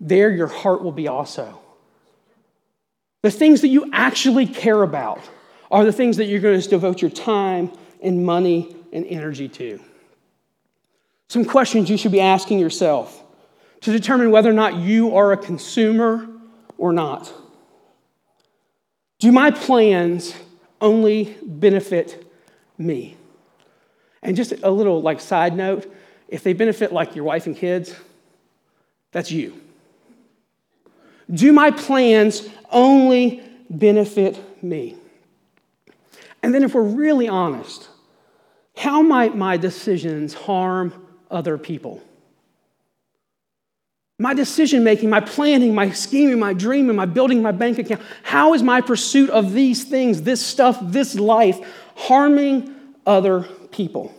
there 0.00 0.30
your 0.30 0.46
heart 0.46 0.82
will 0.82 0.92
be 0.92 1.08
also. 1.08 1.60
The 3.22 3.30
things 3.30 3.62
that 3.62 3.68
you 3.68 3.90
actually 3.92 4.46
care 4.46 4.82
about 4.82 5.20
are 5.70 5.84
the 5.84 5.92
things 5.92 6.18
that 6.18 6.26
you're 6.26 6.40
going 6.40 6.60
to 6.60 6.68
devote 6.68 7.00
your 7.00 7.10
time 7.10 7.72
and 8.02 8.24
money 8.24 8.76
and 8.92 9.06
energy 9.06 9.48
to. 9.48 9.80
Some 11.28 11.44
questions 11.44 11.88
you 11.88 11.96
should 11.96 12.12
be 12.12 12.20
asking 12.20 12.58
yourself 12.58 13.22
to 13.80 13.92
determine 13.92 14.30
whether 14.30 14.50
or 14.50 14.54
not 14.54 14.74
you 14.76 15.16
are 15.16 15.32
a 15.32 15.36
consumer 15.36 16.28
or 16.78 16.92
not. 16.92 17.32
Do 19.18 19.32
my 19.32 19.50
plans 19.50 20.34
only 20.80 21.36
benefit 21.42 22.30
me? 22.76 23.16
And 24.24 24.34
just 24.34 24.52
a 24.62 24.70
little 24.70 25.00
like 25.00 25.20
side 25.20 25.56
note, 25.56 25.92
if 26.28 26.42
they 26.42 26.54
benefit 26.54 26.92
like 26.92 27.14
your 27.14 27.24
wife 27.24 27.46
and 27.46 27.56
kids, 27.56 27.94
that's 29.12 29.30
you. 29.30 29.60
Do 31.30 31.52
my 31.52 31.70
plans 31.70 32.48
only 32.70 33.42
benefit 33.70 34.62
me? 34.62 34.96
And 36.42 36.52
then 36.52 36.64
if 36.64 36.74
we're 36.74 36.82
really 36.82 37.28
honest, 37.28 37.88
how 38.76 39.02
might 39.02 39.36
my 39.36 39.56
decisions 39.56 40.34
harm 40.34 40.92
other 41.30 41.58
people. 41.58 42.02
My 44.18 44.32
decision 44.32 44.84
making, 44.84 45.10
my 45.10 45.20
planning, 45.20 45.74
my 45.74 45.90
scheming, 45.90 46.38
my 46.38 46.52
dreaming, 46.52 46.94
my 46.94 47.06
building 47.06 47.42
my 47.42 47.50
bank 47.50 47.78
account, 47.78 48.00
how 48.22 48.54
is 48.54 48.62
my 48.62 48.80
pursuit 48.80 49.28
of 49.30 49.52
these 49.52 49.84
things, 49.84 50.22
this 50.22 50.44
stuff, 50.44 50.78
this 50.80 51.16
life, 51.16 51.58
harming 51.96 52.72
other 53.04 53.48
people? 53.74 54.14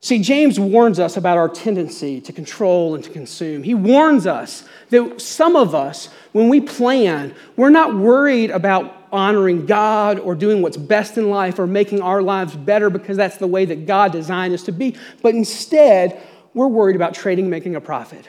See, 0.00 0.18
James 0.18 0.60
warns 0.60 0.98
us 0.98 1.16
about 1.16 1.38
our 1.38 1.48
tendency 1.48 2.20
to 2.20 2.32
control 2.32 2.94
and 2.94 3.02
to 3.02 3.10
consume. 3.10 3.62
He 3.62 3.74
warns 3.74 4.26
us 4.26 4.68
that 4.90 5.18
some 5.20 5.56
of 5.56 5.74
us, 5.74 6.10
when 6.32 6.50
we 6.50 6.60
plan, 6.60 7.34
we're 7.56 7.70
not 7.70 7.94
worried 7.94 8.50
about 8.50 8.94
honoring 9.10 9.64
God 9.64 10.18
or 10.18 10.34
doing 10.34 10.60
what's 10.60 10.76
best 10.76 11.16
in 11.16 11.30
life 11.30 11.58
or 11.58 11.66
making 11.66 12.02
our 12.02 12.20
lives 12.20 12.54
better 12.54 12.90
because 12.90 13.16
that's 13.16 13.38
the 13.38 13.46
way 13.46 13.64
that 13.64 13.86
God 13.86 14.12
designed 14.12 14.52
us 14.52 14.64
to 14.64 14.72
be. 14.72 14.94
But 15.22 15.34
instead, 15.34 16.20
we're 16.52 16.68
worried 16.68 16.96
about 16.96 17.14
trading, 17.14 17.48
making 17.48 17.74
a 17.74 17.80
profit. 17.80 18.28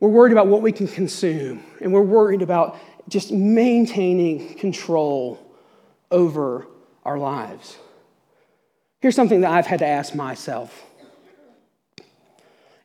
We're 0.00 0.08
worried 0.08 0.32
about 0.32 0.46
what 0.46 0.62
we 0.62 0.72
can 0.72 0.88
consume, 0.88 1.62
and 1.82 1.92
we're 1.92 2.00
worried 2.00 2.40
about 2.40 2.78
just 3.08 3.30
maintaining 3.30 4.54
control 4.54 5.38
over 6.10 6.66
our 7.04 7.18
lives. 7.18 7.76
Here's 9.00 9.14
something 9.14 9.42
that 9.42 9.52
I've 9.52 9.66
had 9.66 9.78
to 9.80 9.86
ask 9.86 10.14
myself 10.14 10.84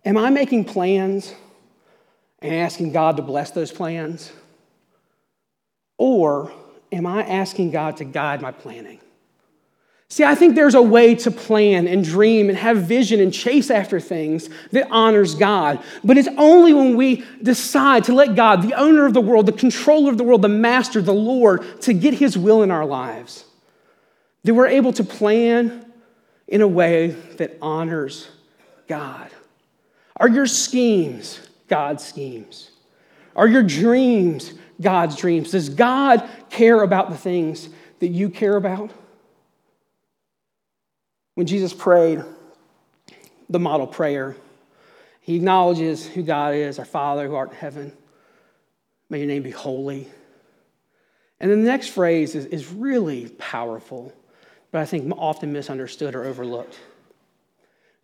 Am 0.05 0.17
I 0.17 0.29
making 0.29 0.65
plans 0.65 1.33
and 2.39 2.53
asking 2.53 2.91
God 2.91 3.17
to 3.17 3.23
bless 3.23 3.51
those 3.51 3.71
plans? 3.71 4.31
Or 5.97 6.51
am 6.91 7.05
I 7.05 7.23
asking 7.23 7.71
God 7.71 7.97
to 7.97 8.03
guide 8.03 8.41
my 8.41 8.51
planning? 8.51 8.99
See, 10.09 10.23
I 10.23 10.35
think 10.35 10.53
there's 10.53 10.75
a 10.75 10.81
way 10.81 11.15
to 11.15 11.31
plan 11.31 11.87
and 11.87 12.03
dream 12.03 12.49
and 12.49 12.57
have 12.57 12.83
vision 12.83 13.19
and 13.19 13.33
chase 13.33 13.71
after 13.71 13.99
things 13.99 14.47
that 14.71 14.87
honors 14.91 15.33
God. 15.33 15.81
But 16.03 16.17
it's 16.17 16.27
only 16.37 16.71
when 16.71 16.95
we 16.95 17.23
decide 17.41 18.03
to 18.03 18.13
let 18.13 18.35
God, 18.35 18.61
the 18.61 18.75
owner 18.75 19.07
of 19.07 19.13
the 19.13 19.21
world, 19.21 19.47
the 19.47 19.53
controller 19.53 20.11
of 20.11 20.19
the 20.19 20.23
world, 20.23 20.43
the 20.43 20.49
master, 20.49 21.01
the 21.01 21.13
Lord, 21.13 21.81
to 21.81 21.93
get 21.93 22.13
his 22.13 22.37
will 22.37 22.61
in 22.61 22.69
our 22.69 22.85
lives, 22.85 23.45
that 24.43 24.53
we're 24.53 24.67
able 24.67 24.93
to 24.93 25.03
plan 25.03 25.92
in 26.47 26.61
a 26.61 26.67
way 26.67 27.07
that 27.37 27.57
honors 27.61 28.29
God. 28.87 29.29
Are 30.17 30.29
your 30.29 30.45
schemes 30.45 31.39
God's 31.67 32.03
schemes? 32.03 32.71
Are 33.35 33.47
your 33.47 33.63
dreams 33.63 34.53
God's 34.79 35.15
dreams? 35.15 35.51
Does 35.51 35.69
God 35.69 36.27
care 36.49 36.81
about 36.81 37.09
the 37.09 37.17
things 37.17 37.69
that 37.99 38.09
you 38.09 38.29
care 38.29 38.55
about? 38.55 38.91
When 41.35 41.47
Jesus 41.47 41.73
prayed 41.73 42.23
the 43.49 43.59
model 43.59 43.87
prayer, 43.87 44.35
he 45.21 45.35
acknowledges 45.35 46.05
who 46.05 46.21
God 46.21 46.53
is, 46.53 46.79
our 46.79 46.85
Father 46.85 47.27
who 47.27 47.35
art 47.35 47.51
in 47.51 47.57
heaven. 47.57 47.93
May 49.09 49.19
your 49.19 49.27
name 49.27 49.43
be 49.43 49.51
holy. 49.51 50.07
And 51.39 51.51
the 51.51 51.57
next 51.57 51.87
phrase 51.87 52.35
is, 52.35 52.45
is 52.45 52.71
really 52.71 53.29
powerful, 53.37 54.13
but 54.73 54.81
I 54.81 54.85
think 54.85 55.13
often 55.19 55.53
misunderstood 55.53 56.15
or 56.15 56.25
overlooked. 56.25 56.79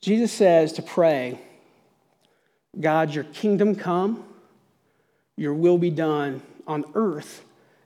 Jesus 0.02 0.32
says 0.32 0.72
to 0.74 0.84
pray, 0.84 1.42
God, 2.80 3.12
your 3.12 3.24
kingdom 3.24 3.74
come, 3.74 4.24
your 5.36 5.56
will 5.56 5.80
be 5.80 5.90
done 5.90 6.44
on 6.68 6.86
earth 6.94 7.44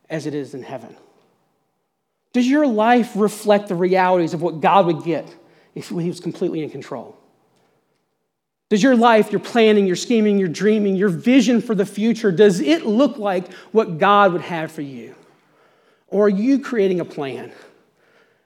as 0.10 0.26
it 0.26 0.34
is 0.36 0.54
in 0.54 0.63
heaven. 0.63 0.98
Does 2.34 2.46
your 2.46 2.67
life 2.67 3.13
reflect 3.15 3.69
the 3.69 3.76
realities 3.76 4.34
of 4.34 4.41
what 4.41 4.60
God 4.60 4.86
would 4.88 5.06
get 5.06 5.34
if 5.76 5.88
He 5.88 6.10
was 6.10 6.19
completely 6.19 6.62
in 6.62 6.69
control? 6.69 7.17
Does 8.69 8.84
your 8.84 8.98
life, 8.98 9.32
your 9.32 9.39
planning, 9.39 9.88
your 9.88 9.96
scheming, 9.96 10.38
your 10.38 10.50
dreaming, 10.50 10.98
your 10.98 11.10
vision 11.10 11.62
for 11.62 11.74
the 11.74 11.86
future, 11.86 12.34
does 12.34 12.60
it 12.60 12.86
look 12.86 13.17
like 13.17 13.50
what 13.72 13.98
God 13.98 14.34
would 14.34 14.41
have 14.41 14.74
for 14.74 14.82
you? 14.82 15.15
Or 16.10 16.26
are 16.26 16.30
you 16.30 16.60
creating 16.60 17.00
a 17.00 17.06
plan 17.06 17.54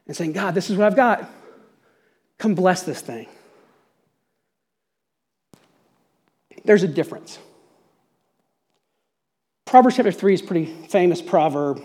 and 0.07 0.15
saying, 0.15 0.31
God, 0.31 0.55
this 0.55 0.69
is 0.69 0.77
what 0.77 0.87
I've 0.87 0.95
got. 0.95 1.29
Come 2.37 2.55
bless 2.55 2.83
this 2.83 3.01
thing? 3.01 3.27
There's 6.63 6.83
a 6.83 6.87
difference. 6.87 7.39
Proverbs 9.65 9.97
chapter 9.97 10.11
3 10.11 10.33
is 10.33 10.41
a 10.41 10.45
pretty 10.45 10.65
famous 10.65 11.21
proverb. 11.21 11.81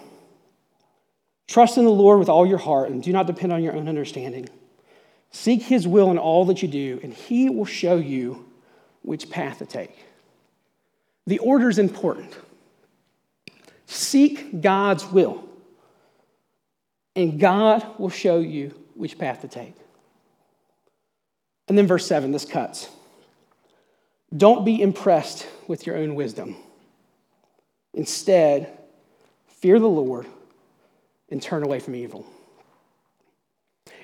Trust 1.48 1.78
in 1.78 1.84
the 1.84 1.90
Lord 1.90 2.18
with 2.18 2.28
all 2.28 2.46
your 2.46 2.58
heart 2.58 2.90
and 2.90 3.02
do 3.02 3.12
not 3.12 3.26
depend 3.26 3.52
on 3.52 3.62
your 3.62 3.74
own 3.74 3.88
understanding. 3.88 4.48
Seek 5.30 5.62
his 5.62 5.88
will 5.88 6.10
in 6.10 6.18
all 6.18 6.44
that 6.46 6.62
you 6.62 6.68
do, 6.68 7.00
and 7.02 7.12
he 7.12 7.48
will 7.48 7.64
show 7.64 7.96
you 7.96 8.48
which 9.02 9.30
path 9.30 9.58
to 9.58 9.66
take. 9.66 9.96
The 11.26 11.38
order 11.38 11.68
is 11.68 11.78
important. 11.78 12.36
Seek 13.86 14.60
God's 14.60 15.06
will 15.06 15.48
and 17.14 17.38
God 17.38 17.86
will 17.98 18.10
show 18.10 18.38
you 18.38 18.74
which 18.94 19.18
path 19.18 19.42
to 19.42 19.48
take. 19.48 19.74
And 21.68 21.76
then 21.76 21.86
verse 21.86 22.06
7, 22.06 22.32
this 22.32 22.44
cuts. 22.44 22.88
Don't 24.34 24.64
be 24.64 24.80
impressed 24.80 25.46
with 25.66 25.86
your 25.86 25.96
own 25.96 26.14
wisdom. 26.14 26.56
Instead, 27.94 28.78
fear 29.46 29.78
the 29.78 29.88
Lord 29.88 30.26
and 31.30 31.40
turn 31.40 31.62
away 31.62 31.80
from 31.80 31.94
evil. 31.94 32.26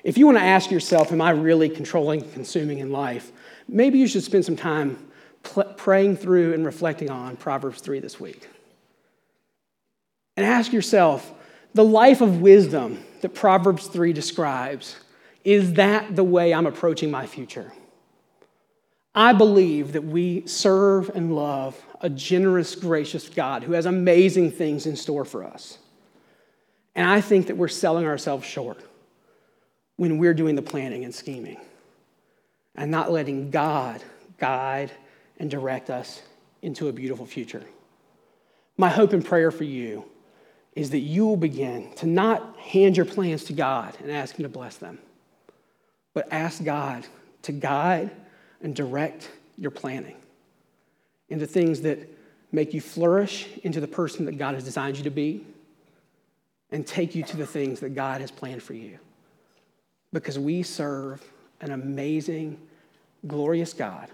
If 0.03 0.17
you 0.17 0.25
want 0.25 0.37
to 0.37 0.43
ask 0.43 0.71
yourself, 0.71 1.11
Am 1.11 1.21
I 1.21 1.31
really 1.31 1.69
controlling 1.69 2.21
consuming 2.31 2.79
in 2.79 2.91
life? 2.91 3.31
Maybe 3.67 3.99
you 3.99 4.07
should 4.07 4.23
spend 4.23 4.45
some 4.45 4.55
time 4.55 4.97
pl- 5.43 5.73
praying 5.75 6.17
through 6.17 6.53
and 6.53 6.65
reflecting 6.65 7.09
on 7.09 7.35
Proverbs 7.35 7.81
3 7.81 7.99
this 7.99 8.19
week. 8.19 8.47
And 10.37 10.45
ask 10.45 10.71
yourself, 10.71 11.33
the 11.73 11.83
life 11.83 12.21
of 12.21 12.41
wisdom 12.41 13.03
that 13.21 13.35
Proverbs 13.35 13.87
3 13.87 14.13
describes, 14.13 14.95
is 15.43 15.73
that 15.73 16.15
the 16.15 16.23
way 16.23 16.53
I'm 16.53 16.65
approaching 16.65 17.11
my 17.11 17.25
future? 17.25 17.71
I 19.13 19.33
believe 19.33 19.93
that 19.93 20.03
we 20.03 20.45
serve 20.45 21.09
and 21.09 21.35
love 21.35 21.81
a 22.01 22.09
generous, 22.09 22.75
gracious 22.75 23.27
God 23.27 23.63
who 23.63 23.73
has 23.73 23.85
amazing 23.85 24.51
things 24.51 24.85
in 24.85 24.95
store 24.95 25.25
for 25.25 25.43
us. 25.43 25.77
And 26.95 27.09
I 27.09 27.21
think 27.21 27.47
that 27.47 27.57
we're 27.57 27.67
selling 27.67 28.05
ourselves 28.05 28.45
short 28.45 28.83
when 29.97 30.17
we're 30.17 30.33
doing 30.33 30.55
the 30.55 30.61
planning 30.61 31.03
and 31.03 31.13
scheming 31.13 31.57
and 32.75 32.91
not 32.91 33.11
letting 33.11 33.51
God 33.51 34.01
guide 34.37 34.91
and 35.37 35.49
direct 35.49 35.89
us 35.89 36.21
into 36.61 36.87
a 36.87 36.93
beautiful 36.93 37.25
future. 37.25 37.63
My 38.77 38.89
hope 38.89 39.13
and 39.13 39.25
prayer 39.25 39.51
for 39.51 39.65
you 39.65 40.05
is 40.79 40.91
that 40.91 40.99
you 40.99 41.27
will 41.27 41.35
begin 41.35 41.91
to 41.95 42.07
not 42.07 42.57
hand 42.57 42.95
your 42.95 43.05
plans 43.05 43.43
to 43.43 43.51
God 43.51 43.97
and 44.01 44.09
ask 44.09 44.35
Him 44.35 44.43
to 44.43 44.49
bless 44.49 44.77
them, 44.77 44.97
but 46.13 46.31
ask 46.31 46.63
God 46.63 47.05
to 47.41 47.51
guide 47.51 48.09
and 48.61 48.73
direct 48.73 49.29
your 49.57 49.71
planning 49.71 50.15
into 51.27 51.45
things 51.45 51.81
that 51.81 52.09
make 52.53 52.73
you 52.73 52.79
flourish 52.79 53.49
into 53.63 53.81
the 53.81 53.89
person 53.89 54.23
that 54.23 54.37
God 54.37 54.55
has 54.55 54.63
designed 54.63 54.97
you 54.97 55.03
to 55.03 55.11
be 55.11 55.45
and 56.71 56.87
take 56.87 57.13
you 57.13 57.23
to 57.23 57.35
the 57.35 57.45
things 57.45 57.81
that 57.81 57.89
God 57.89 58.21
has 58.21 58.31
planned 58.31 58.63
for 58.63 58.73
you. 58.73 58.99
Because 60.13 60.39
we 60.39 60.63
serve 60.63 61.21
an 61.59 61.71
amazing, 61.71 62.57
glorious 63.27 63.73
God 63.73 64.07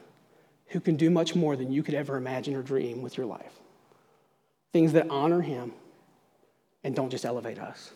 who 0.69 0.79
can 0.79 0.95
do 0.95 1.11
much 1.11 1.35
more 1.35 1.55
than 1.55 1.71
you 1.71 1.83
could 1.83 1.93
ever 1.93 2.17
imagine 2.17 2.55
or 2.55 2.63
dream 2.63 3.03
with 3.03 3.17
your 3.17 3.27
life. 3.27 3.53
Things 4.73 4.93
that 4.93 5.11
honor 5.11 5.41
Him 5.41 5.71
and 6.85 6.95
don't 6.95 7.09
just 7.09 7.25
elevate 7.25 7.57
us. 7.57 7.94